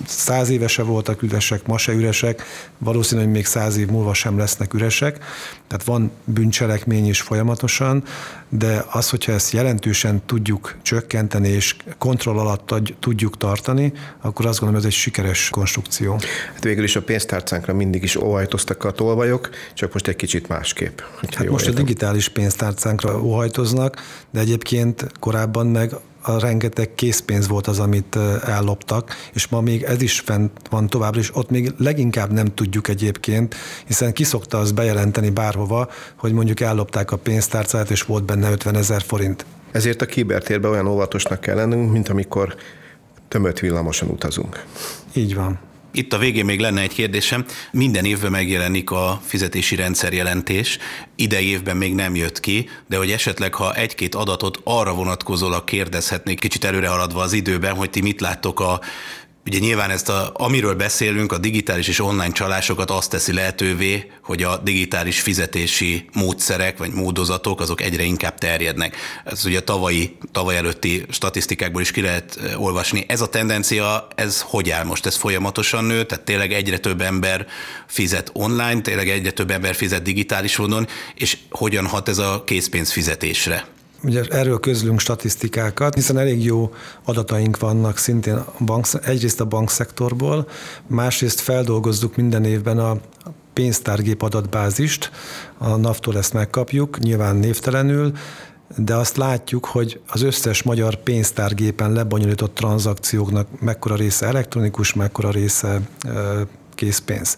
száz 0.06 0.48
évese 0.48 0.82
voltak 0.82 1.22
üresek, 1.22 1.66
ma 1.66 1.78
se 1.78 1.92
üresek, 1.92 2.42
valószínű, 2.78 3.20
hogy 3.20 3.30
még 3.30 3.46
száz 3.46 3.76
év 3.76 3.88
múlva 3.88 4.14
sem 4.14 4.38
lesznek 4.38 4.74
üresek, 4.74 5.18
tehát 5.66 5.84
van 5.84 6.10
bűncselekmény 6.24 7.08
is 7.08 7.20
folyamatosan, 7.20 8.04
de 8.48 8.84
az, 8.90 9.10
hogyha 9.10 9.32
ezt 9.32 9.52
jelentősen 9.52 10.22
tudjuk 10.26 10.76
csökkenteni 10.82 11.48
és 11.48 11.76
kontroll 11.98 12.38
alatt 12.38 12.74
tudjuk 13.00 13.36
tartani, 13.36 13.92
akkor 14.20 14.46
azt 14.46 14.58
gondolom, 14.58 14.84
ez 14.84 14.92
egy 14.92 14.98
sikeres 14.98 15.48
konstrukció. 15.48 16.12
Hát 16.54 16.64
végül 16.64 16.84
is 16.84 16.96
a 16.96 17.02
pénztárcánkra 17.02 17.74
mindig 17.74 18.02
is 18.02 18.16
óhajtoztak 18.16 18.84
a 18.84 18.90
tolvajok, 18.90 19.50
csak 19.74 19.92
most 19.92 20.08
egy 20.08 20.16
kicsit 20.16 20.48
másképp. 20.48 20.98
Hát 21.20 21.48
most 21.48 21.66
értem. 21.66 21.80
a 21.80 21.84
digitális 21.84 22.28
pénztárcánkra 22.28 23.22
óhajtoznak, 23.22 24.02
de 24.30 24.40
egyébként 24.40 25.06
korábban 25.20 25.66
meg 25.66 25.89
a 26.22 26.38
rengeteg 26.38 26.94
készpénz 26.94 27.48
volt 27.48 27.66
az, 27.66 27.78
amit 27.78 28.16
elloptak, 28.46 29.16
és 29.32 29.48
ma 29.48 29.60
még 29.60 29.82
ez 29.82 30.02
is 30.02 30.20
fent 30.20 30.50
van 30.70 30.86
továbbra, 30.86 31.20
és 31.20 31.36
ott 31.36 31.50
még 31.50 31.72
leginkább 31.78 32.32
nem 32.32 32.54
tudjuk 32.54 32.88
egyébként, 32.88 33.54
hiszen 33.86 34.12
kiszokta 34.12 34.58
az 34.58 34.72
bejelenteni 34.72 35.30
bárhova, 35.30 35.88
hogy 36.16 36.32
mondjuk 36.32 36.60
ellopták 36.60 37.10
a 37.10 37.16
pénztárcát, 37.16 37.90
és 37.90 38.02
volt 38.02 38.24
benne 38.24 38.50
50 38.50 38.76
ezer 38.76 39.02
forint. 39.02 39.44
Ezért 39.72 40.02
a 40.02 40.06
kibertérben 40.06 40.70
olyan 40.70 40.86
óvatosnak 40.86 41.40
kell 41.40 41.56
lennünk, 41.56 41.92
mint 41.92 42.08
amikor 42.08 42.54
tömött 43.28 43.58
villamoson 43.58 44.08
utazunk. 44.08 44.64
Így 45.12 45.34
van. 45.34 45.58
Itt 45.92 46.12
a 46.12 46.18
végén 46.18 46.44
még 46.44 46.60
lenne 46.60 46.80
egy 46.80 46.92
kérdésem. 46.92 47.44
Minden 47.72 48.04
évben 48.04 48.30
megjelenik 48.30 48.90
a 48.90 49.20
fizetési 49.24 49.76
rendszerjelentés. 49.76 50.78
Idei 51.14 51.46
évben 51.46 51.76
még 51.76 51.94
nem 51.94 52.14
jött 52.14 52.40
ki, 52.40 52.68
de 52.88 52.96
hogy 52.96 53.10
esetleg, 53.10 53.54
ha 53.54 53.74
egy-két 53.74 54.14
adatot 54.14 54.60
arra 54.64 54.94
vonatkozólag 54.94 55.64
kérdezhetnék, 55.64 56.40
kicsit 56.40 56.64
előre 56.64 56.88
haladva 56.88 57.22
az 57.22 57.32
időben, 57.32 57.74
hogy 57.74 57.90
ti 57.90 58.00
mit 58.00 58.20
láttok 58.20 58.60
a 58.60 58.80
Ugye 59.46 59.58
nyilván 59.58 59.90
ezt, 59.90 60.08
a, 60.08 60.30
amiről 60.34 60.74
beszélünk, 60.74 61.32
a 61.32 61.38
digitális 61.38 61.88
és 61.88 62.00
online 62.00 62.32
csalásokat 62.32 62.90
azt 62.90 63.10
teszi 63.10 63.32
lehetővé, 63.32 64.10
hogy 64.22 64.42
a 64.42 64.56
digitális 64.56 65.20
fizetési 65.20 66.04
módszerek 66.12 66.78
vagy 66.78 66.92
módozatok 66.92 67.60
azok 67.60 67.80
egyre 67.80 68.02
inkább 68.02 68.38
terjednek. 68.38 68.96
Ez 69.24 69.44
ugye 69.44 69.58
a 69.58 69.64
tavalyi, 69.64 70.16
tavaly 70.32 70.56
előtti 70.56 71.04
statisztikákból 71.10 71.80
is 71.80 71.90
ki 71.90 72.00
lehet 72.00 72.36
eh, 72.36 72.62
olvasni. 72.62 73.04
Ez 73.08 73.20
a 73.20 73.28
tendencia, 73.28 74.08
ez 74.14 74.40
hogy 74.40 74.70
áll 74.70 74.84
most? 74.84 75.06
Ez 75.06 75.16
folyamatosan 75.16 75.84
nő, 75.84 76.04
tehát 76.04 76.24
tényleg 76.24 76.52
egyre 76.52 76.78
több 76.78 77.00
ember 77.00 77.46
fizet 77.86 78.30
online, 78.32 78.80
tényleg 78.80 79.08
egyre 79.08 79.30
több 79.30 79.50
ember 79.50 79.74
fizet 79.74 80.02
digitális 80.02 80.56
módon, 80.56 80.86
és 81.14 81.36
hogyan 81.50 81.86
hat 81.86 82.08
ez 82.08 82.18
a 82.18 82.42
készpénzfizetésre? 82.46 83.64
Ugye 84.02 84.22
erről 84.30 84.60
közlünk 84.60 85.00
statisztikákat, 85.00 85.94
hiszen 85.94 86.18
elég 86.18 86.44
jó 86.44 86.72
adataink 87.04 87.58
vannak 87.58 87.98
szintén 87.98 88.34
a 88.34 88.52
bank, 88.64 88.86
egyrészt 89.02 89.40
a 89.40 89.44
bankszektorból, 89.44 90.48
másrészt 90.86 91.40
feldolgozzuk 91.40 92.16
minden 92.16 92.44
évben 92.44 92.78
a 92.78 92.96
pénztárgép 93.52 94.22
adatbázist, 94.22 95.10
a 95.58 95.76
NAV-tól 95.76 96.16
ezt 96.16 96.32
megkapjuk, 96.32 96.98
nyilván 96.98 97.36
névtelenül, 97.36 98.12
de 98.76 98.94
azt 98.94 99.16
látjuk, 99.16 99.64
hogy 99.64 100.00
az 100.06 100.22
összes 100.22 100.62
magyar 100.62 100.96
pénztárgépen 100.96 101.92
lebonyolított 101.92 102.54
tranzakcióknak 102.54 103.60
mekkora 103.60 103.94
része 103.94 104.26
elektronikus, 104.26 104.94
mekkora 104.94 105.30
része 105.30 105.80
készpénz 106.74 107.36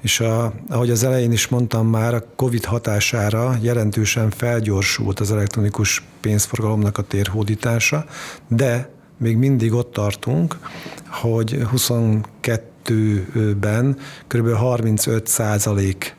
és 0.00 0.20
a, 0.20 0.52
ahogy 0.68 0.90
az 0.90 1.04
elején 1.04 1.32
is 1.32 1.48
mondtam 1.48 1.86
már, 1.86 2.14
a 2.14 2.24
COVID 2.36 2.64
hatására 2.64 3.56
jelentősen 3.60 4.30
felgyorsult 4.30 5.20
az 5.20 5.32
elektronikus 5.32 6.02
pénzforgalomnak 6.20 6.98
a 6.98 7.02
térhódítása, 7.02 8.04
de 8.48 8.90
még 9.16 9.36
mindig 9.36 9.72
ott 9.72 9.92
tartunk, 9.92 10.58
hogy 11.06 11.66
22-ben 11.76 13.96
kb. 14.26 14.52
35 14.52 15.26
százalék 15.26 16.18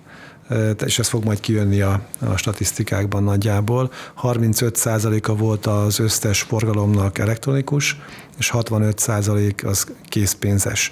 és 0.86 1.00
ez 1.00 1.08
fog 1.08 1.24
majd 1.24 1.40
kijönni 1.40 1.82
a, 1.82 2.02
a 2.20 2.38
statisztikákban 2.38 3.24
nagyjából. 3.24 3.92
35%-a 4.22 5.36
volt 5.36 5.66
az 5.66 6.00
összes 6.00 6.42
forgalomnak 6.42 7.18
elektronikus, 7.18 7.98
és 8.38 8.52
65% 8.54 9.66
az 9.66 9.88
készpénzes. 10.10 10.92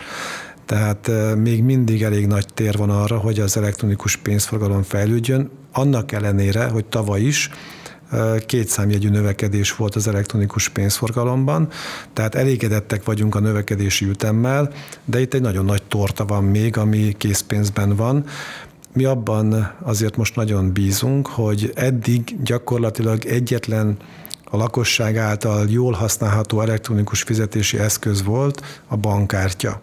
Tehát 0.69 1.11
még 1.35 1.63
mindig 1.63 2.03
elég 2.03 2.27
nagy 2.27 2.45
tér 2.53 2.77
van 2.77 2.89
arra, 2.89 3.17
hogy 3.17 3.39
az 3.39 3.57
elektronikus 3.57 4.15
pénzforgalom 4.15 4.83
fejlődjön, 4.83 5.49
annak 5.71 6.11
ellenére, 6.11 6.65
hogy 6.67 6.85
tavaly 6.85 7.21
is 7.21 7.49
kétszámjegyű 8.45 9.09
növekedés 9.09 9.75
volt 9.75 9.95
az 9.95 10.07
elektronikus 10.07 10.69
pénzforgalomban, 10.69 11.69
tehát 12.13 12.35
elégedettek 12.35 13.03
vagyunk 13.03 13.35
a 13.35 13.39
növekedési 13.39 14.05
ütemmel, 14.05 14.71
de 15.05 15.21
itt 15.21 15.33
egy 15.33 15.41
nagyon 15.41 15.65
nagy 15.65 15.83
torta 15.83 16.25
van 16.25 16.43
még, 16.43 16.77
ami 16.77 17.15
készpénzben 17.17 17.95
van. 17.95 18.25
Mi 18.93 19.05
abban 19.05 19.75
azért 19.81 20.17
most 20.17 20.35
nagyon 20.35 20.73
bízunk, 20.73 21.27
hogy 21.27 21.71
eddig 21.75 22.43
gyakorlatilag 22.43 23.25
egyetlen 23.25 23.97
a 24.43 24.57
lakosság 24.57 25.17
által 25.17 25.65
jól 25.69 25.93
használható 25.93 26.61
elektronikus 26.61 27.21
fizetési 27.21 27.77
eszköz 27.79 28.23
volt 28.23 28.61
a 28.87 28.97
bankkártya. 28.97 29.81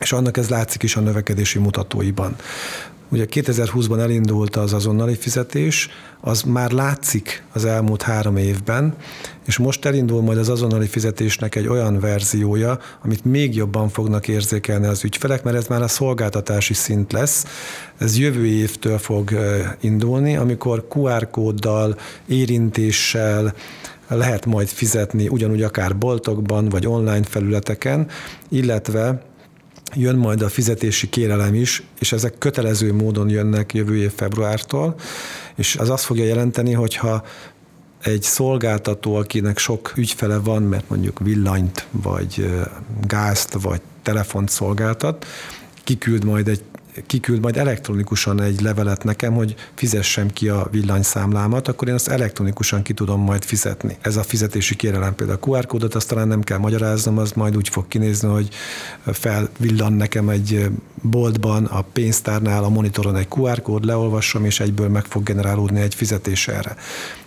És 0.00 0.12
annak 0.12 0.36
ez 0.36 0.48
látszik 0.48 0.82
is 0.82 0.96
a 0.96 1.00
növekedési 1.00 1.58
mutatóiban. 1.58 2.36
Ugye 3.08 3.26
2020-ban 3.30 4.00
elindult 4.00 4.56
az 4.56 4.72
azonnali 4.72 5.16
fizetés, 5.16 5.88
az 6.20 6.42
már 6.42 6.70
látszik 6.70 7.44
az 7.52 7.64
elmúlt 7.64 8.02
három 8.02 8.36
évben, 8.36 8.94
és 9.44 9.58
most 9.58 9.84
elindul 9.84 10.22
majd 10.22 10.38
az 10.38 10.48
azonnali 10.48 10.86
fizetésnek 10.86 11.54
egy 11.54 11.66
olyan 11.66 12.00
verziója, 12.00 12.78
amit 13.02 13.24
még 13.24 13.54
jobban 13.54 13.88
fognak 13.88 14.28
érzékelni 14.28 14.86
az 14.86 15.04
ügyfelek, 15.04 15.42
mert 15.42 15.56
ez 15.56 15.66
már 15.66 15.82
a 15.82 15.88
szolgáltatási 15.88 16.74
szint 16.74 17.12
lesz. 17.12 17.44
Ez 17.98 18.18
jövő 18.18 18.46
évtől 18.46 18.98
fog 18.98 19.30
indulni, 19.80 20.36
amikor 20.36 20.86
QR 20.94 21.30
kóddal, 21.30 21.98
érintéssel, 22.26 23.54
lehet 24.08 24.46
majd 24.46 24.68
fizetni 24.68 25.28
ugyanúgy 25.28 25.62
akár 25.62 25.96
boltokban, 25.96 26.68
vagy 26.68 26.86
online 26.86 27.24
felületeken, 27.24 28.08
illetve 28.48 29.22
jön 29.94 30.16
majd 30.16 30.42
a 30.42 30.48
fizetési 30.48 31.08
kérelem 31.08 31.54
is, 31.54 31.82
és 31.98 32.12
ezek 32.12 32.38
kötelező 32.38 32.92
módon 32.92 33.28
jönnek 33.28 33.74
jövő 33.74 33.96
év 33.96 34.12
februártól, 34.14 34.94
és 35.54 35.76
az 35.76 35.90
azt 35.90 36.04
fogja 36.04 36.24
jelenteni, 36.24 36.72
hogyha 36.72 37.24
egy 38.02 38.22
szolgáltató, 38.22 39.14
akinek 39.14 39.58
sok 39.58 39.92
ügyfele 39.96 40.38
van, 40.38 40.62
mert 40.62 40.88
mondjuk 40.88 41.18
villanyt, 41.18 41.86
vagy 41.90 42.50
gázt, 43.06 43.52
vagy 43.52 43.80
telefont 44.02 44.48
szolgáltat, 44.48 45.26
kiküld 45.84 46.24
majd 46.24 46.48
egy 46.48 46.62
kiküld 47.06 47.40
majd 47.40 47.56
elektronikusan 47.56 48.40
egy 48.40 48.60
levelet 48.60 49.04
nekem, 49.04 49.34
hogy 49.34 49.54
fizessem 49.74 50.30
ki 50.30 50.48
a 50.48 50.68
villanyszámlámat, 50.70 51.68
akkor 51.68 51.88
én 51.88 51.94
azt 51.94 52.08
elektronikusan 52.08 52.82
ki 52.82 52.92
tudom 52.92 53.20
majd 53.20 53.44
fizetni. 53.44 53.96
Ez 54.00 54.16
a 54.16 54.22
fizetési 54.22 54.76
kérelem 54.76 55.14
például 55.14 55.38
a 55.42 55.46
QR 55.46 55.66
kódot, 55.66 55.94
azt 55.94 56.08
talán 56.08 56.28
nem 56.28 56.42
kell 56.42 56.58
magyaráznom, 56.58 57.18
az 57.18 57.32
majd 57.32 57.56
úgy 57.56 57.68
fog 57.68 57.88
kinézni, 57.88 58.28
hogy 58.28 58.48
felvillan 59.04 59.92
nekem 59.92 60.28
egy 60.28 60.70
boltban, 61.02 61.64
a 61.64 61.80
pénztárnál, 61.80 62.64
a 62.64 62.68
monitoron 62.68 63.16
egy 63.16 63.28
QR 63.36 63.62
kód, 63.62 63.84
leolvasom, 63.84 64.44
és 64.44 64.60
egyből 64.60 64.88
meg 64.88 65.04
fog 65.04 65.22
generálódni 65.22 65.80
egy 65.80 65.94
fizetés 65.94 66.48
erre. 66.48 66.76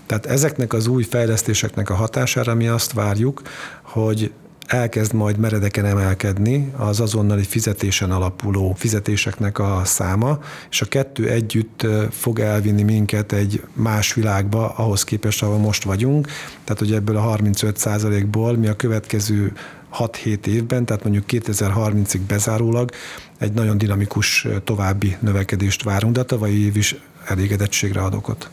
Tehát 0.05 0.26
ezeknek 0.26 0.74
az 0.74 0.88
új 0.88 1.03
fejlesztéseknek 1.03 1.89
a 1.89 1.95
hatására 1.95 2.53
mi 2.53 2.67
azt 2.67 2.93
várjuk, 2.93 3.41
hogy 3.82 4.32
elkezd 4.70 5.13
majd 5.13 5.38
meredeken 5.38 5.86
emelkedni 5.86 6.72
az 6.78 6.99
azonnali 6.99 7.43
fizetésen 7.43 8.11
alapuló 8.11 8.74
fizetéseknek 8.78 9.59
a 9.59 9.82
száma, 9.86 10.39
és 10.70 10.82
a 10.82 10.86
kettő 10.86 11.30
együtt 11.30 11.86
fog 12.11 12.39
elvinni 12.39 12.84
minket 12.84 13.32
egy 13.32 13.63
más 13.74 14.13
világba, 14.13 14.70
ahhoz 14.70 15.03
képest, 15.03 15.43
ahol 15.43 15.57
most 15.57 15.84
vagyunk. 15.84 16.28
Tehát, 16.63 16.80
hogy 16.80 16.93
ebből 16.93 17.17
a 17.17 17.38
35% 17.38 18.26
ból 18.32 18.57
mi 18.57 18.67
a 18.67 18.76
következő 18.76 19.53
6-7 19.97 20.45
évben, 20.45 20.86
tehát 20.86 21.03
mondjuk 21.03 21.26
2030-ig 21.28 22.20
bezárólag 22.28 22.91
egy 23.38 23.51
nagyon 23.51 23.78
dinamikus 23.78 24.47
további 24.63 25.17
növekedést 25.20 25.84
várunk, 25.84 26.13
de 26.13 26.20
a 26.20 26.24
tavalyi 26.24 26.65
év 26.65 26.78
is 26.78 26.95
elégedettségre 27.26 28.01
ad 28.01 28.13
okot. 28.13 28.49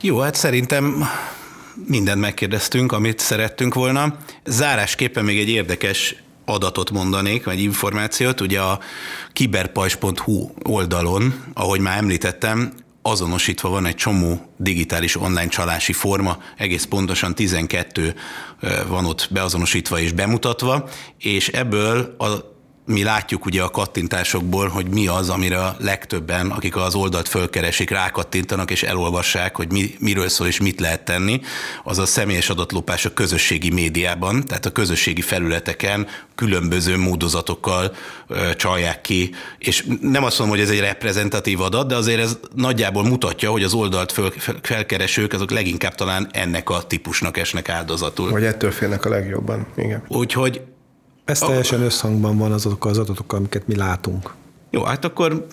Jó, 0.00 0.18
hát 0.18 0.34
szerintem 0.34 1.04
mindent 1.86 2.20
megkérdeztünk, 2.20 2.92
amit 2.92 3.18
szerettünk 3.18 3.74
volna. 3.74 4.16
Zárásképpen 4.44 5.24
még 5.24 5.38
egy 5.38 5.48
érdekes 5.48 6.14
adatot 6.44 6.90
mondanék, 6.90 7.44
vagy 7.44 7.60
információt. 7.60 8.40
Ugye 8.40 8.60
a 8.60 8.80
kiberpajs.hu 9.32 10.50
oldalon, 10.62 11.44
ahogy 11.54 11.80
már 11.80 11.96
említettem, 11.96 12.72
azonosítva 13.02 13.68
van 13.68 13.86
egy 13.86 13.94
csomó 13.94 14.52
digitális 14.56 15.16
online 15.16 15.48
csalási 15.48 15.92
forma, 15.92 16.38
egész 16.56 16.84
pontosan 16.84 17.34
12 17.34 18.14
van 18.88 19.04
ott 19.04 19.28
beazonosítva 19.30 20.00
és 20.00 20.12
bemutatva, 20.12 20.88
és 21.18 21.48
ebből 21.48 22.14
a 22.18 22.56
mi 22.88 23.02
látjuk 23.02 23.46
ugye 23.46 23.62
a 23.62 23.70
kattintásokból, 23.70 24.68
hogy 24.68 24.88
mi 24.88 25.06
az, 25.06 25.28
amire 25.28 25.58
a 25.58 25.76
legtöbben, 25.78 26.50
akik 26.50 26.76
az 26.76 26.94
oldalt 26.94 27.28
fölkeresik, 27.28 27.90
rákattintanak 27.90 28.70
és 28.70 28.82
elolvassák, 28.82 29.56
hogy 29.56 29.72
mi, 29.72 29.94
miről 29.98 30.28
szól 30.28 30.46
és 30.46 30.60
mit 30.60 30.80
lehet 30.80 31.04
tenni, 31.04 31.40
az 31.84 31.98
a 31.98 32.06
személyes 32.06 32.50
adatlopás 32.50 33.04
a 33.04 33.12
közösségi 33.12 33.70
médiában, 33.70 34.44
tehát 34.44 34.66
a 34.66 34.70
közösségi 34.70 35.20
felületeken 35.20 36.06
különböző 36.34 36.96
módozatokkal 36.96 37.94
ö, 38.28 38.54
csalják 38.56 39.00
ki, 39.00 39.30
és 39.58 39.86
nem 40.00 40.24
azt 40.24 40.38
mondom, 40.38 40.56
hogy 40.56 40.66
ez 40.66 40.72
egy 40.72 40.80
reprezentatív 40.80 41.60
adat, 41.60 41.88
de 41.88 41.96
azért 41.96 42.20
ez 42.20 42.38
nagyjából 42.54 43.04
mutatja, 43.04 43.50
hogy 43.50 43.62
az 43.62 43.72
oldalt 43.72 44.12
föl, 44.12 44.32
felkeresők 44.62 45.32
azok 45.32 45.50
leginkább 45.50 45.94
talán 45.94 46.28
ennek 46.32 46.70
a 46.70 46.82
típusnak 46.82 47.36
esnek 47.36 47.68
áldozatul. 47.68 48.30
Vagy 48.30 48.44
ettől 48.44 48.70
félnek 48.70 49.04
a 49.04 49.08
legjobban, 49.08 49.66
igen. 49.76 50.02
Úgyhogy 50.08 50.60
ez 51.28 51.38
teljesen 51.38 51.80
összhangban 51.80 52.38
van 52.38 52.52
azokkal 52.52 52.90
az 52.90 52.98
adatokkal, 52.98 53.38
amiket 53.38 53.66
mi 53.66 53.76
látunk. 53.76 54.34
Jó, 54.70 54.82
hát 54.82 55.04
akkor 55.04 55.46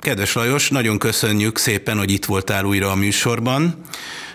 kedves 0.00 0.32
Lajos, 0.32 0.70
nagyon 0.70 0.98
köszönjük 0.98 1.58
szépen, 1.58 1.98
hogy 1.98 2.10
itt 2.10 2.24
voltál 2.24 2.64
újra 2.64 2.90
a 2.90 2.94
műsorban, 2.94 3.74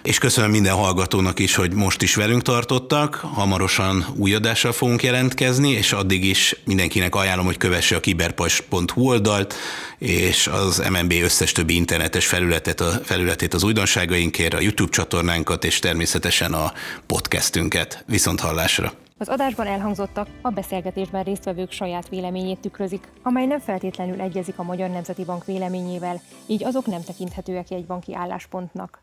és 0.03 0.17
köszönöm 0.17 0.51
minden 0.51 0.73
hallgatónak 0.73 1.39
is, 1.39 1.55
hogy 1.55 1.73
most 1.73 2.01
is 2.01 2.15
velünk 2.15 2.41
tartottak. 2.41 3.15
Hamarosan 3.15 4.05
új 4.15 4.33
adással 4.33 4.71
fogunk 4.71 5.03
jelentkezni, 5.03 5.71
és 5.71 5.91
addig 5.91 6.25
is 6.25 6.55
mindenkinek 6.65 7.15
ajánlom, 7.15 7.45
hogy 7.45 7.57
kövesse 7.57 7.95
a 7.95 7.99
kiberpas.hu 7.99 9.07
oldalt, 9.07 9.53
és 9.97 10.47
az 10.47 10.83
MNB 10.89 11.13
összes 11.23 11.51
többi 11.51 11.75
internetes 11.75 12.25
felületet, 12.25 12.81
a 12.81 13.01
felületét 13.03 13.53
az 13.53 13.63
újdonságainkért, 13.63 14.53
a 14.53 14.61
YouTube 14.61 14.91
csatornánkat, 14.91 15.65
és 15.65 15.79
természetesen 15.79 16.53
a 16.53 16.73
podcastünket. 17.07 18.03
Viszont 18.07 18.39
hallásra! 18.39 19.02
Az 19.23 19.29
adásban 19.29 19.67
elhangzottak 19.67 20.27
a 20.41 20.49
beszélgetésben 20.49 21.23
résztvevők 21.23 21.71
saját 21.71 22.09
véleményét 22.09 22.59
tükrözik, 22.59 23.11
amely 23.21 23.45
nem 23.45 23.59
feltétlenül 23.59 24.21
egyezik 24.21 24.59
a 24.59 24.63
Magyar 24.63 24.89
Nemzeti 24.89 25.25
Bank 25.25 25.45
véleményével, 25.45 26.21
így 26.47 26.63
azok 26.63 26.85
nem 26.85 27.01
tekinthetőek 27.01 27.71
egy 27.71 27.85
banki 27.85 28.15
álláspontnak. 28.15 29.01